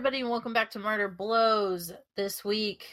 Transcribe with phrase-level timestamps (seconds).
[0.00, 1.92] everybody, and welcome back to Murder Blows.
[2.16, 2.86] This week,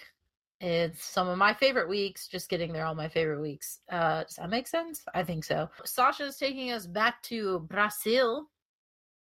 [0.60, 2.28] it's some of my favorite weeks.
[2.28, 3.80] Just kidding, they're all my favorite weeks.
[3.90, 5.06] Uh, does that make sense?
[5.14, 5.70] I think so.
[5.86, 8.50] Sasha is taking us back to Brazil.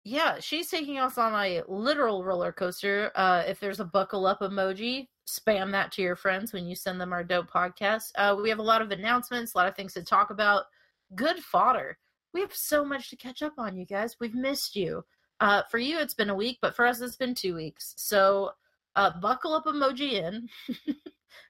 [0.06, 3.12] Yeah, she's taking us on a literal roller coaster.
[3.14, 7.02] Uh, if there's a buckle up emoji, spam that to your friends when you send
[7.02, 8.14] them our dope podcast.
[8.16, 10.64] Uh, we have a lot of announcements, a lot of things to talk about.
[11.14, 11.98] Good fodder.
[12.34, 14.16] We have so much to catch up on, you guys.
[14.18, 15.04] We've missed you.
[15.39, 17.93] Uh, for you, it's been a week, but for us, it's been two weeks.
[17.97, 18.52] So
[18.95, 20.49] uh, buckle up emoji in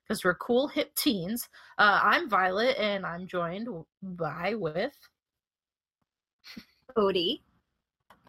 [0.08, 1.48] because we're cool hip teens.
[1.78, 3.68] Uh, I'm Violet, and I'm joined
[4.02, 4.96] by with
[6.96, 7.44] Cody.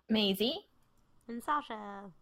[0.09, 0.67] Maisie.
[1.29, 2.13] And Sasha.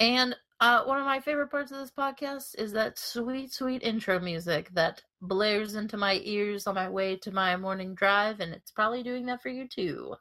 [0.00, 4.18] And uh, one of my favorite parts of this podcast is that sweet, sweet intro
[4.18, 8.70] music that blares into my ears on my way to my morning drive, and it's
[8.70, 10.14] probably doing that for you too.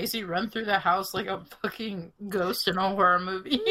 [0.00, 3.60] Maisie run through the house like a fucking ghost in a horror movie.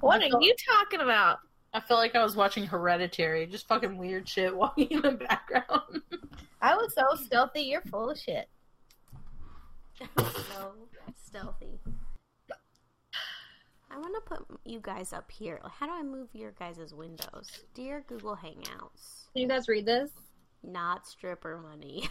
[0.00, 1.38] What I are you talking about?
[1.72, 6.02] I felt like I was watching Hereditary, just fucking weird shit walking in the background.
[6.60, 7.60] I was so stealthy.
[7.62, 8.48] You're full of shit.
[10.18, 10.72] so
[11.24, 11.78] stealthy.
[13.90, 15.60] I want to put you guys up here.
[15.78, 17.48] How do I move your guys' windows?
[17.74, 20.10] Dear Google Hangouts, Can you guys read this?
[20.64, 22.08] not stripper money.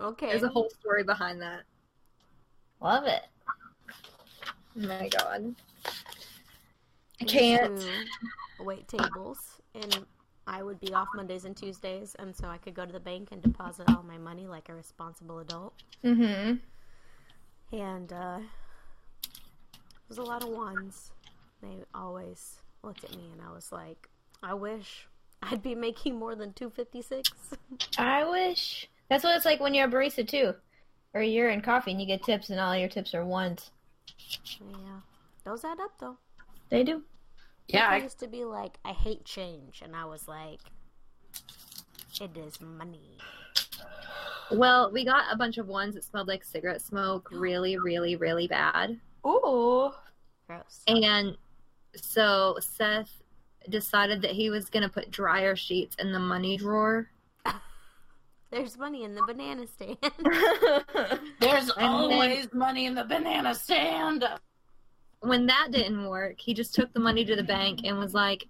[0.00, 0.26] Okay.
[0.26, 1.62] There's a whole story behind that.
[2.80, 3.22] Love it.
[4.76, 5.54] Oh my god.
[7.20, 7.84] I can't.
[8.60, 10.06] wait tables, and
[10.46, 13.28] I would be off Mondays and Tuesdays, and so I could go to the bank
[13.32, 15.74] and deposit all my money like a responsible adult.
[16.04, 16.56] Mm-hmm.
[17.76, 18.40] And uh,
[19.22, 21.12] it was a lot of ones.
[21.62, 24.08] They always looked at me, and I was like,
[24.42, 25.06] I wish
[25.42, 27.30] I'd be making more than two fifty six.
[27.98, 28.88] I wish.
[29.10, 30.54] That's what it's like when you're a barista too,
[31.12, 33.72] or you're in coffee and you get tips and all your tips are ones.
[34.60, 35.00] yeah,
[35.44, 36.16] those add up though.
[36.70, 37.02] They do.
[37.66, 40.60] Yeah, I I, used to be like, I hate change, and I was like,
[42.20, 43.18] it is money.
[44.52, 48.46] Well, we got a bunch of ones that smelled like cigarette smoke, really, really, really
[48.46, 48.98] bad.
[49.26, 49.90] Ooh.
[50.46, 50.82] Gross.
[50.86, 51.36] And
[51.96, 53.10] so Seth
[53.68, 57.08] decided that he was gonna put dryer sheets in the money drawer.
[58.50, 59.96] There's money in the banana stand.
[61.40, 64.24] there's then- always money in the banana stand.
[65.20, 68.46] When that didn't work, he just took the money to the bank and was like,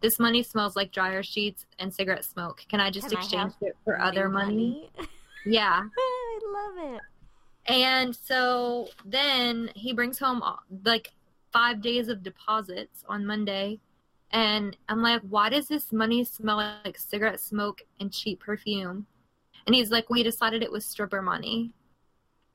[0.00, 2.62] "This money smells like dryer sheets and cigarette smoke.
[2.68, 4.90] Can I just Can exchange have it for other New money?"
[5.46, 5.82] Yeah.
[5.82, 7.00] I love it.
[7.72, 10.42] And so then he brings home
[10.84, 11.12] like
[11.52, 13.78] five days of deposits on Monday.
[14.30, 19.06] And I'm like, why does this money smell like cigarette smoke and cheap perfume?
[19.68, 21.72] And he's like, we decided it was stripper money.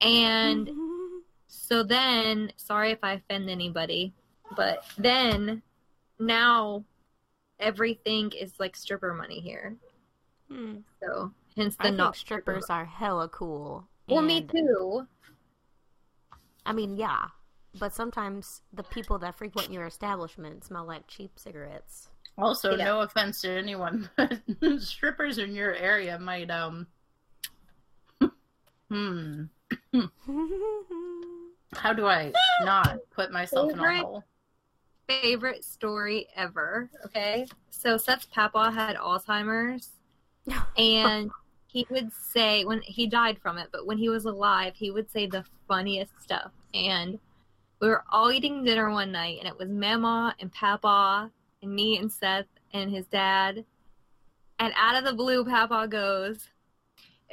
[0.02, 0.68] And
[1.48, 4.16] so then, sorry if I offend anybody,
[4.58, 5.62] but then
[6.18, 6.86] now
[7.60, 9.76] everything is like stripper money here.
[10.50, 10.78] Hmm.
[11.04, 13.88] So hence the I not think strippers are hella cool.
[14.10, 15.06] Well, me too.
[16.66, 17.26] I mean, yeah,
[17.80, 22.10] but sometimes the people that frequent your establishment smell like cheap cigarettes.
[22.40, 22.86] Also, Yeah.
[22.86, 24.42] no offense to anyone, but
[24.80, 26.88] strippers in your area might um.
[28.94, 29.46] Hmm.
[31.74, 32.32] How do I
[32.62, 34.24] not put myself in a hole?
[35.08, 36.92] favorite story ever.
[37.06, 37.48] Okay.
[37.72, 39.90] So Seth's papa had Alzheimer's
[40.78, 41.32] and
[41.66, 45.10] he would say when he died from it, but when he was alive, he would
[45.10, 46.52] say the funniest stuff.
[46.76, 47.18] And
[47.80, 51.32] we were all eating dinner one night and it was Mama and Papa
[51.64, 53.66] and me and Seth and his dad.
[54.60, 56.48] And out of the blue, Papa goes,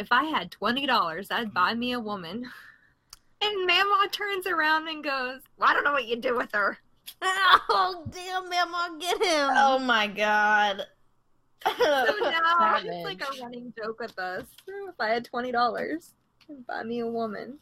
[0.00, 2.50] If I had $20, I'd buy me a woman.
[3.42, 6.76] And Mama turns around and goes, well, I don't know what you do with her.
[7.22, 9.48] oh damn, Mama, get him!
[9.54, 10.82] Oh my god.
[11.66, 14.44] So now it's like a running joke with us.
[14.68, 16.12] If I had twenty dollars,
[16.68, 17.58] buy me a woman.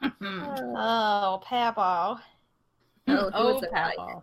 [0.00, 0.44] Hmm.
[0.76, 2.22] oh, Papa.
[3.08, 3.94] Oh, he oh, was a guy.
[3.96, 4.22] Papa.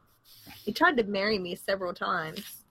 [0.64, 2.64] He tried to marry me several times.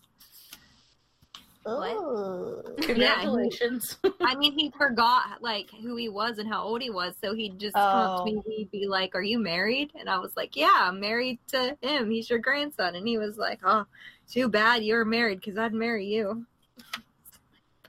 [1.68, 2.62] Ooh.
[2.80, 3.98] Congratulations.
[4.20, 7.58] I mean, he forgot like who he was and how old he was, so he'd
[7.58, 8.42] just come up to me.
[8.46, 8.50] Oh.
[8.50, 12.10] He'd be like, "Are you married?" And I was like, "Yeah, I'm married to him.
[12.10, 13.86] He's your grandson." And he was like, "Oh,
[14.30, 16.46] too bad you're married because I'd marry you."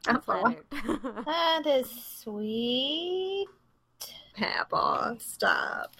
[0.08, 0.26] I'm That's
[1.26, 1.90] That is
[2.20, 3.48] sweet.
[4.36, 5.96] Papa, stop.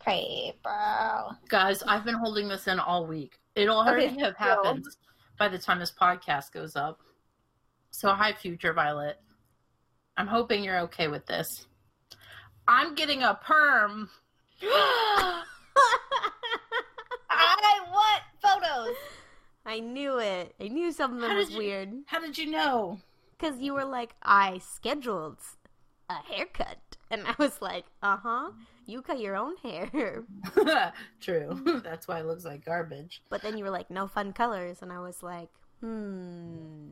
[0.00, 1.36] Paper.
[1.48, 3.38] Guys, I've been holding this in all week.
[3.54, 4.84] It'll already Okay, have happened
[5.38, 7.00] by the time this podcast goes up.
[7.90, 9.18] So, hi, future Violet.
[10.16, 11.66] I'm hoping you're okay with this.
[12.68, 14.08] I'm getting a perm.
[14.62, 15.42] I
[17.92, 18.96] want photos.
[19.64, 20.54] I knew it.
[20.60, 21.90] I knew something was you- weird.
[22.06, 22.98] How did you know?
[23.38, 25.38] Because you were like, I scheduled
[26.08, 26.78] a haircut.
[27.10, 28.50] And I was like, uh huh.
[28.86, 30.22] You cut your own hair.
[31.20, 31.80] True.
[31.84, 33.20] That's why it looks like garbage.
[33.28, 34.78] But then you were like, no fun colors.
[34.80, 35.48] And I was like,
[35.80, 36.90] hmm.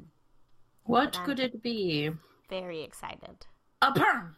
[0.85, 2.11] What But I'm- could it be?
[2.49, 3.47] Very excited.
[3.83, 4.37] A perm.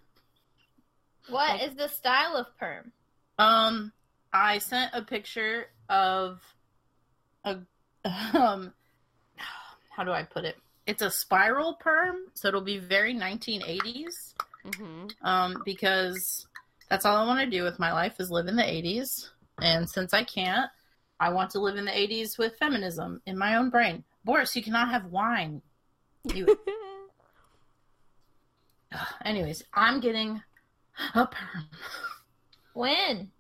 [1.29, 2.93] What Like- is the style of perm?
[3.39, 3.93] Um,
[4.33, 6.41] I sent a picture of
[7.45, 7.59] a
[8.35, 8.73] um.
[9.91, 10.57] How do I put it?
[10.87, 14.35] It's a spiral perm, so it'll be very 1980s.
[14.77, 16.47] hmm Um, because
[16.89, 19.89] that's all I want to do with my life is live in the 80s, and
[19.89, 20.71] since I can't,
[21.19, 24.05] I want to live in the 80s with feminism in my own brain.
[24.25, 25.63] Boris, you cannot have wine.
[26.34, 26.58] You.
[29.25, 30.43] Anyways, I'm getting
[31.14, 31.67] a perm
[32.75, 33.31] When?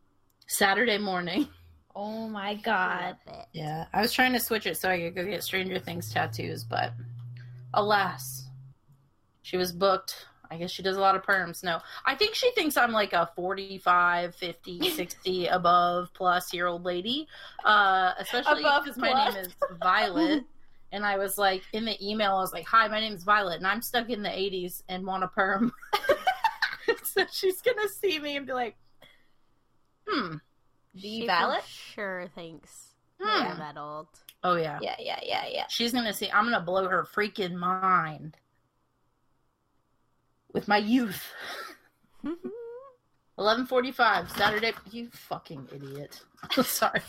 [0.46, 1.48] Saturday morning.
[1.94, 3.16] Oh my god.
[3.52, 6.62] Yeah, I was trying to switch it so I could go get Stranger Things tattoos,
[6.62, 6.92] but
[7.72, 8.48] alas,
[9.42, 10.26] she was booked.
[10.50, 11.64] I guess she does a lot of perms.
[11.64, 16.84] No, I think she thinks I'm like a 45, 50, 60 above plus year old
[16.84, 17.26] lady,
[17.64, 20.44] uh, especially because my name is Violet.
[20.92, 23.56] And I was like, in the email, I was like, hi, my name is Violet,
[23.58, 25.72] and I'm stuck in the 80s and want a perm.
[27.02, 28.76] so she's going to see me and be like,
[30.06, 30.36] hmm,
[30.94, 31.62] The She valid?
[31.64, 32.94] sure thanks.
[33.20, 33.46] Hmm.
[33.46, 34.08] you're that old.
[34.44, 34.78] oh yeah.
[34.82, 35.64] Yeah, yeah, yeah, yeah.
[35.70, 36.30] She's gonna see.
[36.30, 38.36] I'm gonna blow her freaking mind
[40.52, 41.32] with my youth.
[43.38, 44.72] 11:45 Saturday.
[44.90, 46.20] You fucking idiot.
[46.62, 47.00] Sorry.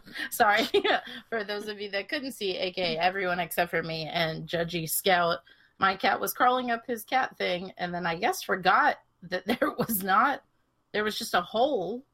[0.30, 0.66] Sorry
[1.28, 5.38] for those of you that couldn't see, aka everyone except for me and Judgy Scout.
[5.78, 8.96] My cat was crawling up his cat thing, and then I guess forgot
[9.30, 10.42] that there was not.
[10.92, 12.04] There was just a hole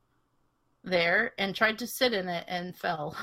[0.85, 3.17] there, and tried to sit in it and fell,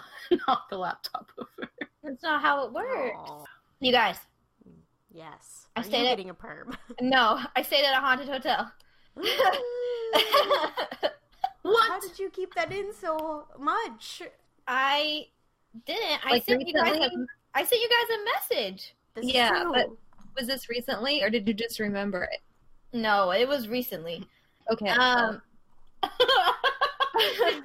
[0.48, 1.70] knocked the laptop over.
[2.04, 3.18] That's not how it works.
[3.18, 3.44] Aw.
[3.80, 4.18] You guys,
[5.12, 5.68] Yes.
[5.76, 6.76] I Are you stayed at- getting a perm?
[7.02, 8.72] no, I stayed at a haunted hotel.
[11.62, 11.90] What?
[11.90, 14.22] How did you keep that in so much?
[14.68, 15.28] I
[15.86, 16.20] didn't.
[16.26, 16.96] I Like sent you guys.
[16.96, 17.26] A, recently?
[17.54, 18.24] I sent you guys a
[18.56, 18.96] message.
[19.16, 19.72] This Yeah, true.
[19.74, 19.90] but-
[20.38, 22.40] Was this recently, or did you just remember it?
[22.94, 24.28] No, it was recently.
[24.72, 24.90] Okay.
[24.90, 25.42] Um,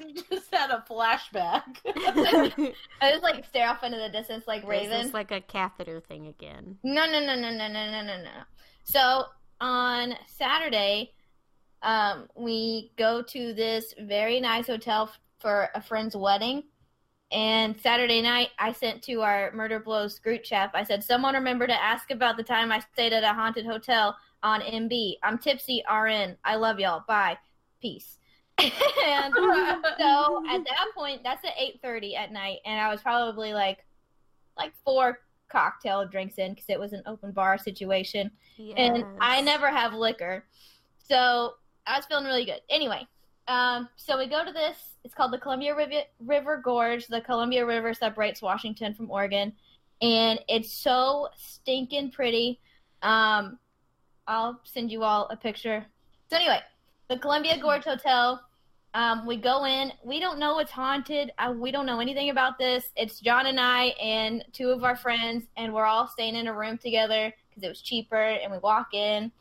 [0.01, 1.63] you just had a flashback.
[3.01, 5.07] I just like stare off into the distance like This Raven.
[5.07, 6.79] is like a catheter thing again.
[6.85, 8.31] No, no, no, no, no, no, no, no, no.
[8.85, 9.25] So
[9.61, 11.13] on Saturday,
[11.83, 16.65] um, we go to this very nice hotel f- for a friend's wedding.
[17.33, 20.71] And Saturday night, I sent to our Murder Blows group chat.
[20.75, 24.17] I said, "Someone remember to ask about the time I stayed at a haunted hotel
[24.43, 25.19] on MB.
[25.23, 25.83] I'm tipsy.
[25.89, 26.37] RN.
[26.45, 27.05] I love y'all.
[27.07, 27.39] Bye.
[27.81, 28.19] Peace."
[28.59, 33.55] and so at that point, that's at eight thirty at night, and I was probably
[33.55, 33.79] like,
[34.57, 38.31] like four cocktail drinks in because it was an open bar situation,
[38.77, 40.45] and I never have liquor,
[41.09, 41.55] so
[41.87, 42.61] I was feeling really good.
[42.69, 43.07] Anyway,
[43.51, 44.77] um, so we go to this.
[45.03, 45.75] It's called the Columbia
[46.21, 47.09] River, Gorge.
[47.09, 49.53] The Columbia River separates Washington from Oregon,
[50.01, 52.61] and it's so stinking pretty.
[53.03, 53.59] Um,
[54.29, 55.85] I'll send you all a picture.
[56.29, 56.61] So anyway,
[57.09, 58.41] the Columbia Gorge Hotel.
[58.93, 59.93] Um, we go in.
[60.05, 61.33] We don't know it's haunted.
[61.39, 62.91] I, we don't know anything about this.
[62.97, 66.55] It's John and I and two of our friends, and we're all staying in a
[66.55, 68.23] room together because it was cheaper.
[68.23, 69.33] And we walk in,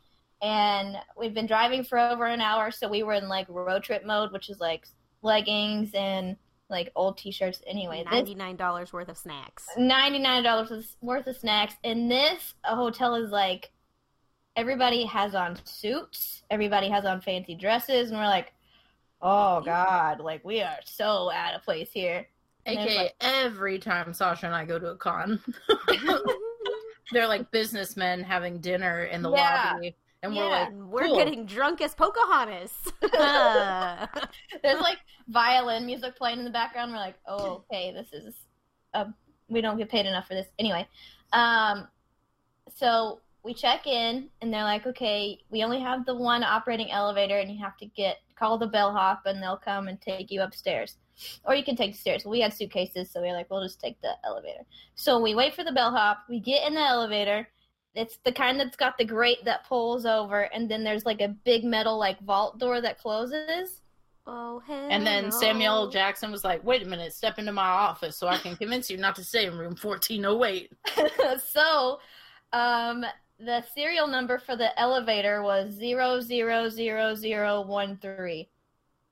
[0.42, 4.06] and we've been driving for over an hour, so we were in like road trip
[4.06, 4.86] mode, which is like
[5.22, 6.38] leggings and
[6.70, 7.62] like old t-shirts.
[7.68, 9.66] Anyway, ninety-nine dollars worth of snacks.
[9.78, 11.74] ninety-nine dollars worth of snacks.
[11.84, 13.72] And this a hotel is like
[14.56, 18.54] everybody has on suits, everybody has on fancy dresses, and we're like,
[19.22, 22.28] oh god, like we are so out of place here.
[22.66, 25.42] And it's AKA like- every time Sasha and I go to a con,
[27.12, 29.72] they're like businessmen having dinner in the Yeah.
[29.74, 30.50] lobby, and we're Yeah.
[30.50, 31.16] like, And we're Cool.
[31.16, 32.74] getting drunk as Pocahontas.
[33.18, 34.08] Uh,
[34.64, 34.98] There's like
[35.28, 36.92] violin music playing in the background.
[36.92, 38.36] We're like, oh, okay, this is
[38.94, 39.08] a
[39.52, 40.88] we don't get paid enough for this anyway.
[41.34, 41.88] Um,
[42.76, 47.40] so we check in, and they're like, okay, we only have the one operating elevator,
[47.40, 50.98] and you have to get call the bellhop, and they'll come and take you upstairs,
[51.46, 52.26] or you can take the stairs.
[52.26, 54.66] We had suitcases, so we are like, we'll just take the elevator.
[54.96, 56.20] So we wait for the bellhop.
[56.30, 57.48] We get in the elevator.
[58.00, 61.28] It's the kind that's got the grate that pulls over, and then there's like a
[61.28, 63.82] big metal like vault door that closes.
[64.26, 65.34] Oh, hell And then.
[65.34, 68.90] Samuel Jackson was like, "Wait a minute, step into my office so I can convince
[68.90, 70.72] you not to stay in room 1408."
[71.46, 72.00] so,
[72.54, 73.04] um,
[73.38, 78.48] the serial number for the elevator was zero zero zero zero one three.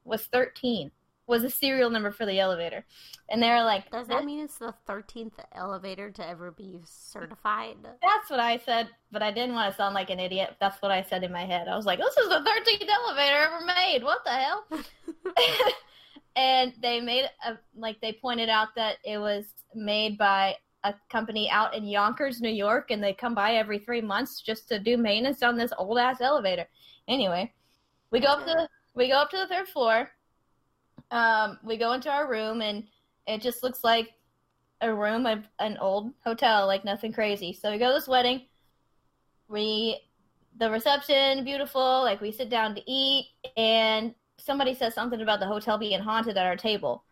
[0.06, 0.91] Was thirteen.
[1.27, 2.86] Was a serial number for the elevator,
[3.29, 7.75] and they were like, Does that mean it's the 13th elevator to ever be certified?
[7.84, 10.55] That's what I said, but I didn't want to sound like an idiot.
[10.62, 11.67] That's what I said in my head.
[11.67, 14.03] I was like, "This is the thirteenth elevator ever made.
[14.03, 14.65] What the hell?"
[16.38, 21.50] and they made a like they pointed out that it was made by a company
[21.50, 24.96] out in Yonkers, New York, and they come by every three months just to do
[24.96, 26.65] maintenance on this old ass elevator.
[27.07, 27.51] Anyway,
[28.12, 30.10] we go up to we go up to the third floor.
[31.11, 32.83] Um, we go into our room, and
[33.25, 34.13] it just looks like
[34.81, 37.53] a room of an old hotel, like nothing crazy.
[37.53, 38.43] So we go to this wedding.
[39.47, 39.99] We
[40.59, 45.45] the reception beautiful, like we sit down to eat, and somebody says something about the
[45.45, 47.03] hotel being haunted at our table.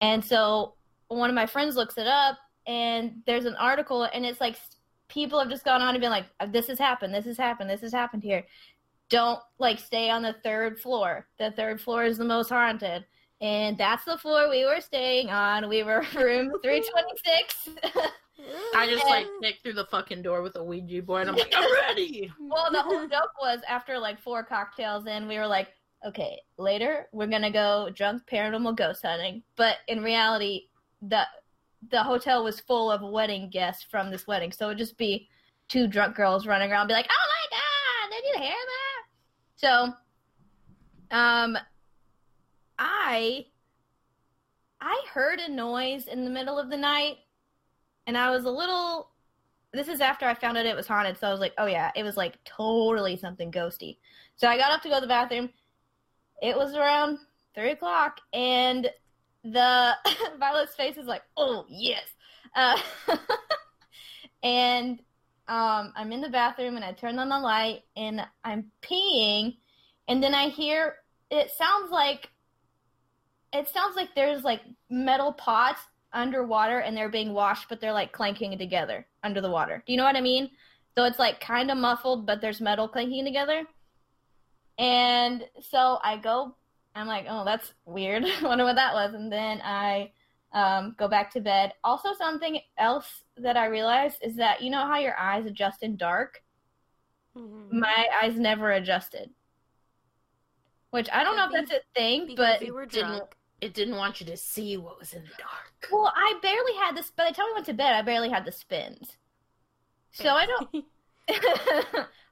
[0.00, 0.74] And so
[1.08, 4.56] one of my friends looks it up, and there's an article, and it's like
[5.08, 7.12] people have just gone on and been like, "This has happened.
[7.14, 7.68] This has happened.
[7.70, 8.46] This has happened here."
[9.08, 11.26] Don't like stay on the third floor.
[11.38, 13.04] The third floor is the most haunted,
[13.40, 15.68] and that's the floor we were staying on.
[15.68, 17.68] We were room three twenty six.
[18.74, 21.22] I just like kick through the fucking door with a Ouija board.
[21.22, 22.32] And I'm like, I'm ready.
[22.40, 25.68] well, the whole joke was after like four cocktails in, we were like,
[26.06, 29.42] okay, later we're gonna go drunk paranormal ghost hunting.
[29.56, 30.68] But in reality,
[31.02, 31.24] the
[31.90, 35.28] the hotel was full of wedding guests from this wedding, so it'd just be
[35.68, 39.00] two drunk girls running around, be like, "Oh my god, did you hear that?"
[39.56, 41.56] So, um,
[42.80, 43.44] I
[44.80, 47.18] I heard a noise in the middle of the night,
[48.06, 49.10] and I was a little
[49.72, 51.92] this is after I found out it was haunted, so I was like, oh yeah,
[51.94, 53.98] it was like totally something ghosty.
[54.34, 55.50] So I got up to go to the bathroom.
[56.42, 57.18] It was around
[57.54, 58.90] three o'clock, and
[59.44, 59.92] the
[60.38, 62.04] Violet's face is like, oh yes.
[62.56, 62.78] Uh,
[64.42, 64.98] and
[65.46, 69.58] um, I'm in the bathroom, and I turn on the light, and I'm peeing,
[70.08, 70.96] and then I hear
[71.30, 72.28] it sounds like
[73.52, 75.80] it sounds like there's like metal pots
[76.12, 79.82] underwater and they're being washed, but they're like clanking together under the water.
[79.86, 80.50] Do you know what I mean?
[80.96, 83.64] So it's like kind of muffled, but there's metal clanking together.
[84.78, 86.56] And so I go,
[86.94, 88.24] I'm like, oh, that's weird.
[88.24, 89.14] I Wonder what that was.
[89.14, 90.10] And then I
[90.52, 91.72] um, go back to bed.
[91.84, 95.96] Also, something else that I realized is that you know how your eyes adjust in
[95.96, 96.42] dark?
[97.36, 97.70] Mhm.
[97.72, 99.30] My eyes never adjusted.
[100.90, 103.36] Which I don't know if that's a thing, Because but you were didn't- drunk.
[103.60, 105.88] It didn't want you to see what was in the dark.
[105.92, 107.10] Well, I barely had this.
[107.10, 109.16] By the time we went to bed, I barely had the spins.
[110.12, 110.84] So I don't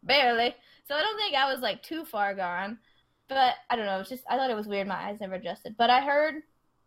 [0.02, 0.54] barely.
[0.88, 2.78] So I don't think I was like too far gone.
[3.28, 4.00] But I don't know.
[4.00, 4.88] It's just I thought it was weird.
[4.88, 5.76] My eyes never adjusted.
[5.76, 6.36] But I heard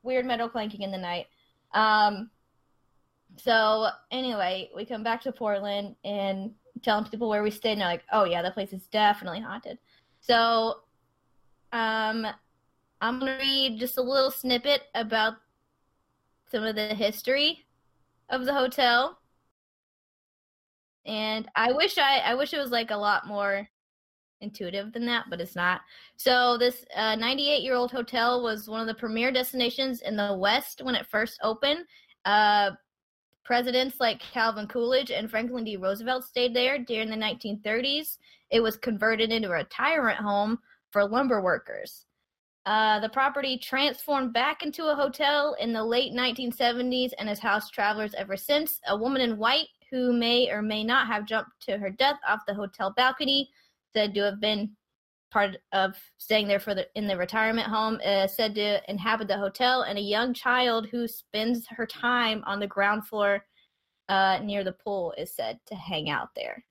[0.01, 1.27] weird metal clanking in the night.
[1.71, 2.31] Um.
[3.37, 7.73] So anyway, we come back to Portland and telling people where we stayed.
[7.73, 9.77] And they're like, "Oh yeah, that place is definitely haunted."
[10.19, 10.77] So,
[11.71, 12.25] um,
[13.01, 15.33] I'm gonna read just a little snippet about
[16.51, 17.65] some of the history
[18.29, 19.17] of the hotel.
[21.05, 23.67] And I wish I I wish it was like a lot more
[24.41, 25.81] intuitive than that, but it's not.
[26.15, 30.81] So this 98 year old hotel was one of the premier destinations in the West
[30.83, 31.85] when it first opened.
[32.25, 32.71] Uh,
[33.43, 35.75] presidents like Calvin Coolidge and Franklin D.
[35.75, 38.17] Roosevelt stayed there during the 1930s.
[38.51, 40.59] It was converted into a retirement home
[40.91, 42.05] for lumber workers.
[42.65, 47.73] Uh, the property transformed back into a hotel in the late 1970s and has housed
[47.73, 48.79] travelers ever since.
[48.87, 52.45] A woman in white who may or may not have jumped to her death off
[52.47, 53.49] the hotel balcony,
[53.93, 54.69] said to have been
[55.31, 59.37] part of staying there for the in the retirement home, uh, said to inhabit the
[59.37, 63.43] hotel, and a young child who spends her time on the ground floor
[64.09, 66.63] uh, near the pool is said to hang out there.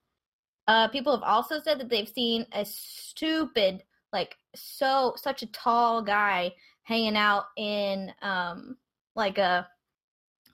[0.68, 6.02] Uh, people have also said that they've seen a stupid like so such a tall
[6.02, 6.52] guy
[6.82, 8.76] hanging out in um
[9.14, 9.66] like a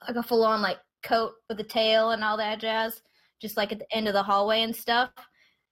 [0.06, 3.02] like a full on like coat with a tail and all that jazz
[3.40, 5.10] just like at the end of the hallway and stuff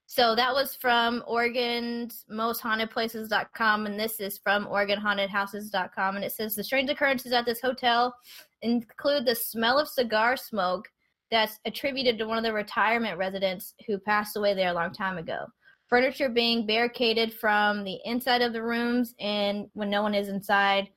[0.07, 6.17] So that was from Oregon's mosthauntedplaces.com, and this is from OregonHauntedHouses.com.
[6.17, 8.15] And it says the strange occurrences at this hotel
[8.61, 10.89] include the smell of cigar smoke
[11.31, 15.17] that's attributed to one of the retirement residents who passed away there a long time
[15.17, 15.47] ago.
[15.89, 20.89] Furniture being barricaded from the inside of the rooms and when no one is inside,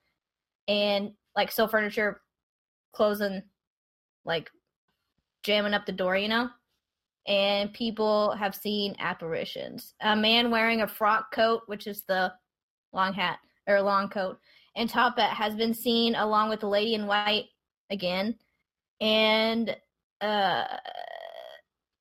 [0.67, 2.21] and like so furniture
[2.93, 3.43] closing,
[4.25, 4.49] like
[5.43, 6.49] jamming up the door, you know?
[7.27, 9.93] and people have seen apparitions.
[10.01, 12.33] A man wearing a frock coat, which is the
[12.93, 14.39] long hat or long coat,
[14.75, 17.45] and top hat has been seen along with the lady in white
[17.89, 18.35] again,
[19.01, 19.75] and
[20.21, 20.65] uh,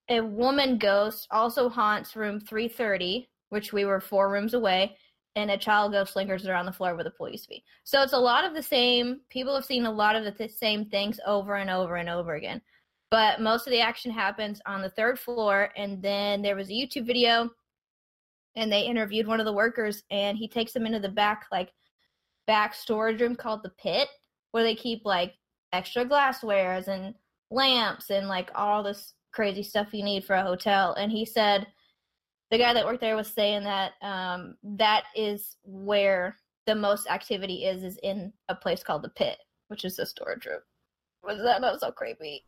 [0.08, 4.96] a woman ghost also haunts room 330, which we were four rooms away.
[5.34, 7.62] And a child ghost lingers around the floor where the police be.
[7.84, 9.20] So it's a lot of the same.
[9.28, 12.36] People have seen a lot of the th- same things over and over and over
[12.36, 12.62] again
[13.10, 16.72] but most of the action happens on the third floor and then there was a
[16.72, 17.48] youtube video
[18.56, 21.72] and they interviewed one of the workers and he takes them into the back like
[22.46, 24.08] back storage room called the pit
[24.52, 25.34] where they keep like
[25.72, 27.14] extra glasswares and
[27.50, 31.66] lamps and like all this crazy stuff you need for a hotel and he said
[32.50, 37.64] the guy that worked there was saying that um, that is where the most activity
[37.64, 39.38] is is in a place called the pit
[39.68, 40.60] which is a storage room
[41.22, 42.44] was that not so creepy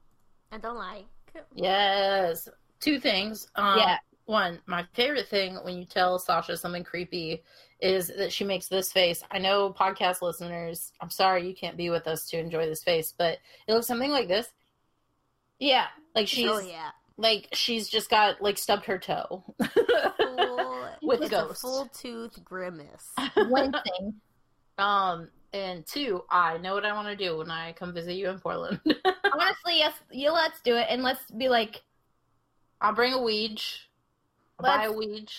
[0.50, 1.06] I don't like.
[1.54, 2.48] Yes.
[2.80, 3.48] Two things.
[3.56, 3.98] Um, Yeah.
[4.26, 7.42] One, my favorite thing when you tell Sasha something creepy
[7.80, 9.22] is that she makes this face.
[9.30, 13.14] I know podcast listeners, I'm sorry you can't be with us to enjoy this face,
[13.16, 14.52] but it looks something like this.
[15.58, 16.90] Yeah Like she's oh yeah.
[17.16, 19.44] like she's just got like stubbed her toe.
[20.18, 21.62] Full, With it's ghosts.
[21.62, 23.12] a full tooth grimace.
[23.36, 24.14] wincing
[24.78, 28.28] um and two, I know what I want to do when I come visit you
[28.28, 28.80] in Portland.
[28.86, 31.82] honestly yes you let's do it and let's be like
[32.80, 33.62] I'll bring a Ouija.
[34.60, 35.32] I'll buy a Let's- Ouija.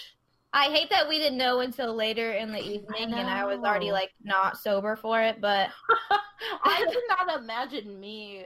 [0.52, 3.92] I hate that we didn't know until later in the evening, and I was already
[3.92, 5.40] like not sober for it.
[5.40, 5.70] But
[6.64, 6.86] I
[7.18, 8.46] cannot imagine me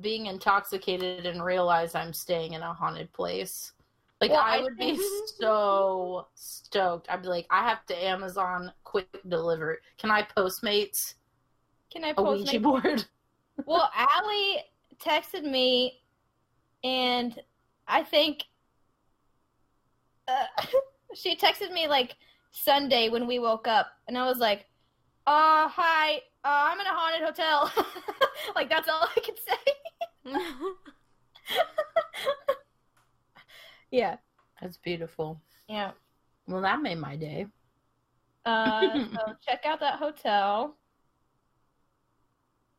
[0.00, 3.72] being intoxicated and realize I'm staying in a haunted place.
[4.20, 4.98] Like Well, I would be
[5.40, 7.10] so stoked.
[7.10, 9.80] I'd be like, I have to Amazon quick deliver.
[9.98, 11.14] Can I Postmates
[11.92, 12.46] can I a post?
[12.46, 13.04] Ouija board?
[13.66, 14.64] Well, Allie
[14.98, 16.00] texted me,
[16.82, 17.38] and
[17.86, 18.44] I think
[20.26, 20.46] uh,
[21.14, 22.16] she texted me like
[22.50, 24.66] Sunday when we woke up, and I was like,
[25.26, 27.70] "Uh, hi, uh, I'm in a haunted hotel."
[28.56, 29.71] like that's all I could say.
[33.90, 34.16] yeah,
[34.60, 35.40] That's beautiful.
[35.68, 35.92] yeah.
[36.48, 37.46] Well, that made my day.
[38.44, 40.76] Uh, so check out that hotel.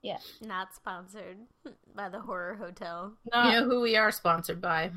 [0.02, 0.18] Yeah.
[0.42, 1.38] Not sponsored
[1.96, 3.14] by the horror hotel.
[3.32, 4.92] No, You know who we are sponsored by?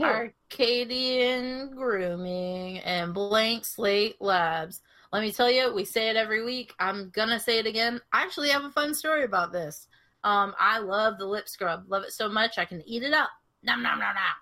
[0.00, 4.80] Arcadian Grooming and Blank Slate Labs.
[5.12, 6.74] Let me tell you, we say it every week.
[6.78, 8.00] I'm gonna say it again.
[8.12, 9.86] I actually have a fun story about this.
[10.24, 11.84] Um, I love the lip scrub.
[11.88, 13.28] Love it so much I can eat it up.
[13.62, 14.34] Nom nom nom nom.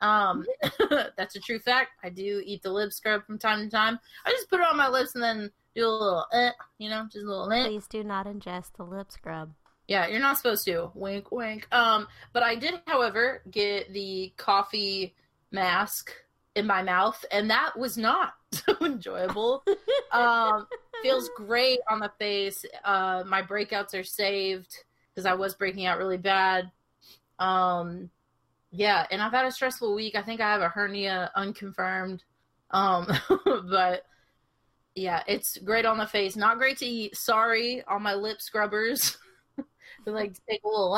[0.00, 0.46] Um,
[1.16, 1.90] that's a true fact.
[2.02, 3.98] I do eat the lip scrub from time to time.
[4.24, 7.04] I just put it on my lips and then do a little, eh, you know,
[7.04, 7.52] just a little.
[7.52, 7.66] Eh.
[7.66, 9.52] Please do not ingest the lip scrub.
[9.86, 10.90] Yeah, you're not supposed to.
[10.94, 11.66] Wink, wink.
[11.72, 15.14] Um, but I did, however, get the coffee
[15.50, 16.12] mask
[16.58, 19.64] in my mouth, and that was not so enjoyable.
[20.12, 20.66] um,
[21.02, 22.64] feels great on the face.
[22.84, 24.76] Uh, my breakouts are saved
[25.14, 26.70] because I was breaking out really bad.
[27.38, 28.10] Um,
[28.72, 30.16] yeah, and I've had a stressful week.
[30.16, 32.24] I think I have a hernia, unconfirmed.
[32.72, 33.06] Um,
[33.70, 34.02] but
[34.96, 36.36] yeah, it's great on the face.
[36.36, 37.16] Not great to eat.
[37.16, 39.16] Sorry, all my lip scrubbers.
[40.06, 40.90] like take a little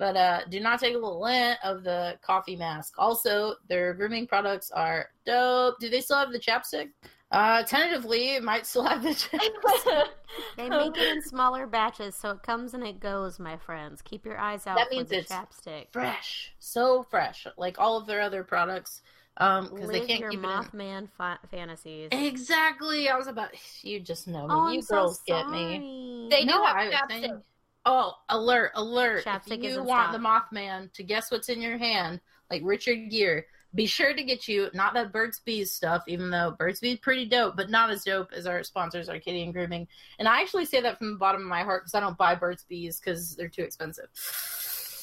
[0.00, 2.94] but uh, do not take a little lint of the coffee mask.
[2.98, 5.78] Also, their grooming products are dope.
[5.78, 6.88] Do they still have the chapstick?
[7.30, 10.06] Uh, tentatively, it might still have the chapstick.
[10.56, 14.00] They make it in smaller batches, so it comes and it goes, my friends.
[14.02, 15.86] Keep your eyes out That for means the it's chapstick.
[15.92, 19.02] fresh, so fresh, like all of their other products.
[19.36, 20.40] Um, because they Live can't your keep.
[20.40, 22.08] Mothman fa- fantasies.
[22.12, 23.08] Exactly.
[23.08, 23.50] I was about.
[23.82, 24.54] You just know me.
[24.54, 26.28] oh, you I'm so girls get me.
[26.30, 27.08] They do No, have I chapstick.
[27.10, 27.42] saying-
[27.86, 29.24] Oh, alert, alert.
[29.24, 30.50] Chapstick if you want stock.
[30.50, 34.48] the Mothman to guess what's in your hand, like Richard Gere, be sure to get
[34.48, 38.04] you not that Burt's Bees stuff, even though Burt's Bees pretty dope, but not as
[38.04, 39.86] dope as our sponsors, Arcadian Grooming.
[40.18, 42.34] And I actually say that from the bottom of my heart because I don't buy
[42.34, 44.08] Burt's Bees because they're too expensive.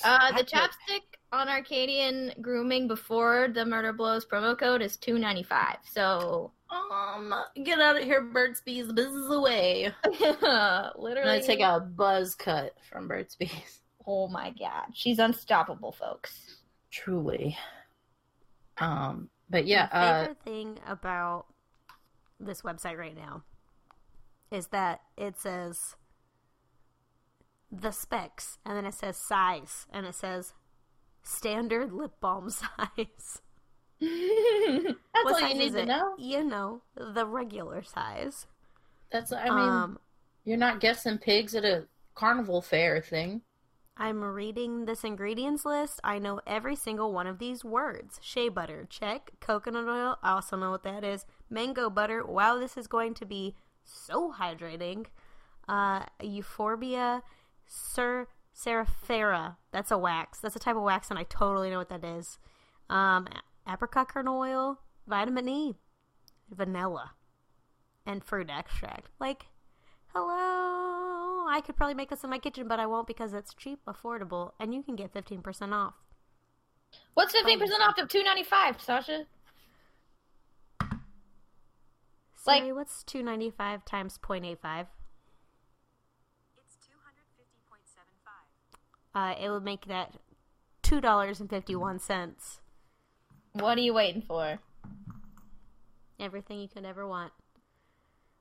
[0.03, 5.43] Uh, the chapstick on Arcadian Grooming before the Murder Blows promo code is two ninety
[5.43, 5.77] five.
[5.83, 8.87] So Um, get out of here, Burt's Bees.
[8.89, 9.91] This is away.
[10.03, 13.81] I'm literally, gonna take a buzz cut from Burt's Bees.
[14.05, 16.61] Oh my god, she's unstoppable, folks.
[16.91, 17.57] Truly.
[18.77, 21.45] Um, but yeah, My uh, favorite thing about
[22.39, 23.43] this website right now
[24.51, 25.95] is that it says
[27.69, 30.53] the specs, and then it says size, and it says
[31.27, 33.41] standard lip balm size.
[34.01, 35.85] That's What all you need to it?
[35.85, 36.17] know.
[36.17, 38.47] You know, the regular size.
[39.11, 39.99] that's I mean, um,
[40.45, 43.41] you're not guessing pigs at a carnival fair thing.
[43.97, 45.99] I'm reading this ingredients list.
[46.03, 48.19] I know every single one of these words.
[48.21, 49.31] Shea butter, check.
[49.39, 51.25] Coconut oil, I also know what that is.
[51.49, 55.07] Mango butter, wow, this is going to be so hydrating.
[55.67, 57.23] Uh, euphorbia,
[57.65, 60.39] Sir Cerifera, that's a wax.
[60.39, 62.39] That's a type of wax, and I totally know what that is.
[62.89, 63.27] Um,
[63.71, 65.75] apricot kernel oil, vitamin E,
[66.49, 67.11] vanilla,
[68.05, 69.09] and fruit extract.
[69.19, 69.45] Like,
[70.13, 71.45] hello.
[71.49, 74.51] I could probably make this in my kitchen, but I won't because it's cheap, affordable,
[74.59, 75.93] and you can get 15% off.
[77.13, 79.25] What's fifteen percent off of two ninety five, Sasha?
[82.45, 84.87] Like- what's 295 times 0.85?
[89.17, 90.13] Uh, it would make that
[90.83, 92.59] $2.51.
[93.53, 94.59] What are you waiting for?
[96.19, 97.33] Everything you could ever want.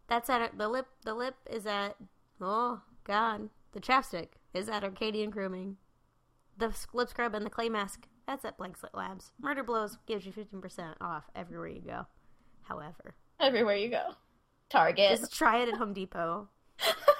[0.06, 0.86] That's at the lip.
[1.02, 1.96] The lip is at
[2.42, 3.48] oh god.
[3.72, 5.78] The chapstick is at Arcadian Grooming.
[6.58, 9.32] The lip scrub and the clay mask that's at Blank Slate Labs.
[9.40, 12.06] Murder Blows gives you fifteen percent off everywhere you go.
[12.64, 14.10] However, Everywhere you go.
[14.68, 15.20] Target.
[15.20, 16.48] just try it at Home Depot.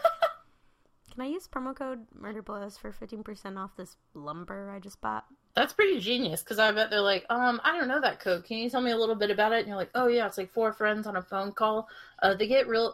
[1.17, 5.01] Can I use promo code Murder Blows for fifteen percent off this lumber I just
[5.01, 5.25] bought?
[5.55, 8.45] That's pretty genius because I bet they're like, um, I don't know that code.
[8.45, 9.61] Can you tell me a little bit about it?
[9.61, 11.89] And you're like, oh yeah, it's like four friends on a phone call.
[12.23, 12.93] Uh, they get real.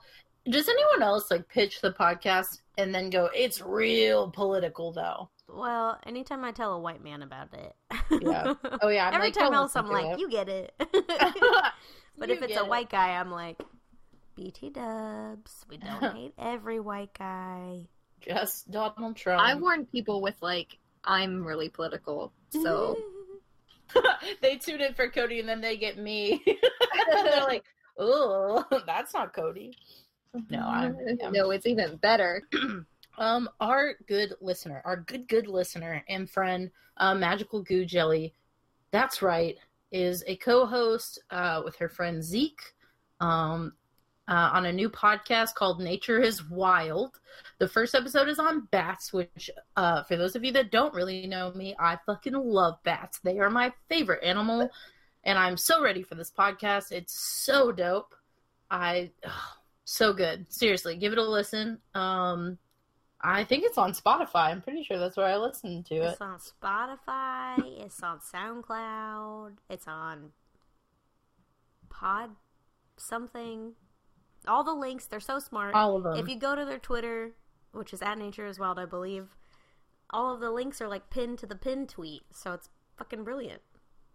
[0.49, 5.29] Does anyone else like pitch the podcast and then go, it's real political though?
[5.49, 7.75] Well, anytime I tell a white man about it,
[8.23, 8.55] Yeah.
[8.83, 9.09] Oh yeah.
[9.09, 10.73] I'm Every like, time else, I'm like, it." you get it.
[10.79, 12.69] but You if it's a it.
[12.69, 13.61] white guy, I'm like,
[14.37, 15.67] BT dubs.
[15.69, 17.89] We don't hate every white guy.
[18.25, 19.43] Just Donald Trump.
[19.43, 22.97] I warn people with like, I'm really political, so
[24.41, 26.43] they tune in for Cody and then they get me.
[27.25, 27.65] they're like,
[27.99, 29.77] oh, that's not Cody.
[30.51, 30.97] No, I'm.
[30.97, 32.43] I'm- no, it's even better.
[33.19, 38.33] Um, our good listener, our good good listener and friend, uh, Magical Goo Jelly,
[38.91, 39.59] that's right,
[39.91, 42.73] is a co-host uh, with her friend Zeke,
[43.21, 43.75] um,
[44.33, 47.21] uh, on a new podcast called Nature is Wild.
[47.59, 51.27] The first episode is on bats, which, uh, for those of you that don't really
[51.27, 53.19] know me, I fucking love bats.
[53.19, 54.71] They are my favorite animal,
[55.23, 56.93] and I'm so ready for this podcast.
[56.93, 58.15] It's so dope.
[58.71, 59.53] I, oh,
[59.85, 60.51] so good.
[60.51, 61.79] Seriously, give it a listen.
[61.95, 62.57] Um,
[63.21, 64.49] I think it's on Spotify.
[64.49, 66.13] I'm pretty sure that's where I listened to it.
[66.13, 67.85] It's on Spotify.
[67.85, 69.57] It's on SoundCloud.
[69.69, 70.31] It's on
[71.91, 72.31] Pod
[72.97, 73.73] something.
[74.47, 75.07] All the links.
[75.07, 75.75] They're so smart.
[75.75, 76.17] All of them.
[76.17, 77.33] If you go to their Twitter,
[77.73, 79.29] which is at Nature as well, I believe,
[80.11, 82.23] all of the links are like pinned to the pin tweet.
[82.33, 83.63] So it's fucking brilliant.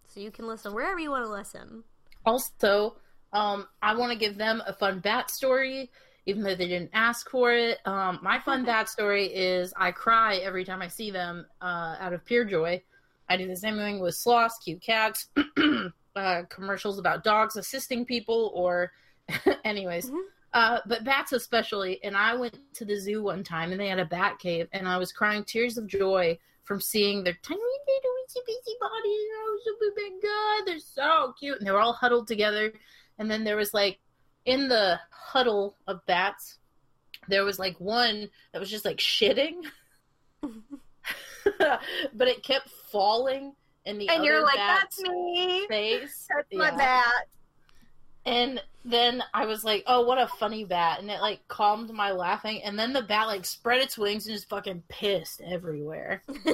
[0.07, 1.83] So you can listen wherever you want to listen.
[2.25, 2.97] Also,
[3.33, 5.91] um, I want to give them a fun bat story,
[6.25, 7.79] even though they didn't ask for it.
[7.85, 12.13] Um, my fun bat story is I cry every time I see them uh, out
[12.13, 12.81] of pure joy.
[13.29, 15.27] I do the same thing with sloths, cute cats,
[16.15, 18.91] uh, commercials about dogs assisting people, or,
[19.65, 20.09] anyways.
[20.09, 20.21] Mhm.
[20.53, 22.03] Uh, but bats especially.
[22.03, 24.87] And I went to the zoo one time and they had a bat cave, and
[24.87, 29.27] I was crying tears of joy from seeing their tiny little itsy bitsy bodies.
[29.35, 32.73] Oh, so big god, they're so cute, and they were all huddled together.
[33.19, 33.99] And then there was like
[34.45, 36.57] in the huddle of bats,
[37.27, 39.55] there was like one that was just like shitting,
[40.41, 43.53] but it kept falling
[43.85, 45.65] in the And you're like, that's me.
[45.67, 46.27] face.
[46.33, 47.27] That's my bat.
[48.27, 52.11] And then I was like, "Oh, what a funny bat!" And it like calmed my
[52.11, 52.61] laughing.
[52.63, 56.23] And then the bat like spread its wings and just fucking pissed everywhere.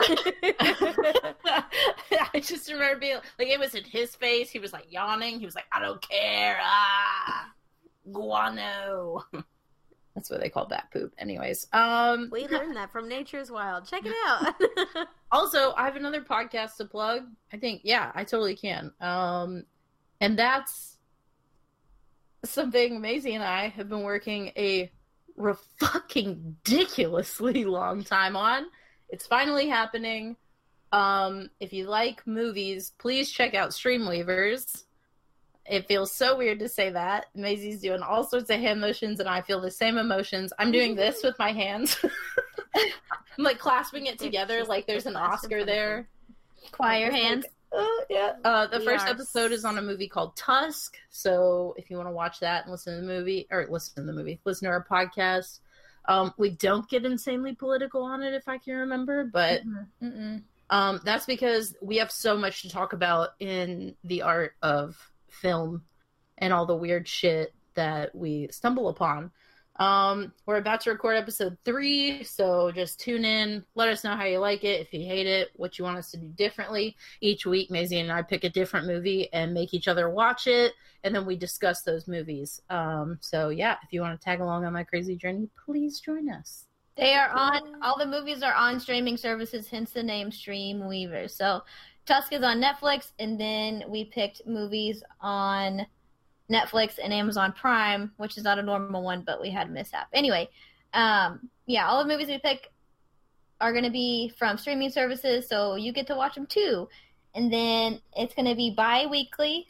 [2.32, 4.50] I just remember being like, it was in his face.
[4.50, 5.40] He was like yawning.
[5.40, 7.52] He was like, "I don't care." Ah,
[8.12, 9.26] guano.
[10.16, 11.12] That's what they call bat poop.
[11.18, 13.88] Anyways, um, we learned that from Nature's Wild.
[13.88, 14.54] Check it out.
[15.34, 19.64] also i have another podcast to plug i think yeah i totally can um
[20.22, 20.93] and that's
[22.46, 24.92] something Maisie and i have been working a
[25.36, 28.66] re- fucking ridiculously long time on.
[29.10, 30.36] It's finally happening.
[30.92, 34.84] Um if you like movies please check out streamweavers.
[35.66, 37.28] It feels so weird to say that.
[37.36, 40.52] Maisie's doing all sorts of hand motions and i feel the same emotions.
[40.60, 41.98] I'm doing this with my hands.
[42.76, 46.10] I'm like clasping it together like there's an oscar there.
[46.72, 47.46] Choir It's hands.
[47.76, 48.34] Uh, yeah.
[48.44, 50.96] Uh, the We first are episode is on a movie called Tusk.
[51.10, 54.04] So if you want to watch that and listen to the movie, or listen to
[54.04, 55.60] the movie, listen to our podcast.
[56.06, 59.62] Um, we don't get insanely political on it, if I can remember, but
[60.02, 60.44] Mm-mm.
[60.70, 64.98] um, that's because we have so much to talk about in the art of
[65.30, 65.84] film
[66.38, 69.32] and all the weird shit that we stumble upon.
[69.78, 73.66] Um, we're about to record episode three, so just tune in.
[73.74, 76.12] Let us know how you like it, if you hate it, what you want us
[76.12, 76.96] to do differently.
[77.22, 80.74] Each week, Maisie and I pick a different movie and make each other watch it,
[81.04, 82.62] and then we discuss those movies.
[82.70, 86.30] Um, so yeah, if you want to tag along on my crazy journey, please join
[86.30, 86.66] us.
[86.96, 91.34] They are on all the movies are on streaming services, hence the name Stream Weavers.
[91.36, 91.62] So
[92.06, 95.88] Tusk is on Netflix, and then we picked movies on
[96.52, 100.08] Netflix and Amazon Prime, which is not a normal one, but we had a mishap.
[100.14, 100.50] Anyway,
[100.94, 102.72] um, yeah, all the movies we pick
[103.62, 106.88] are going to be from streaming services, so you get to watch them too.
[107.36, 109.68] And then it's going to be bi-weekly.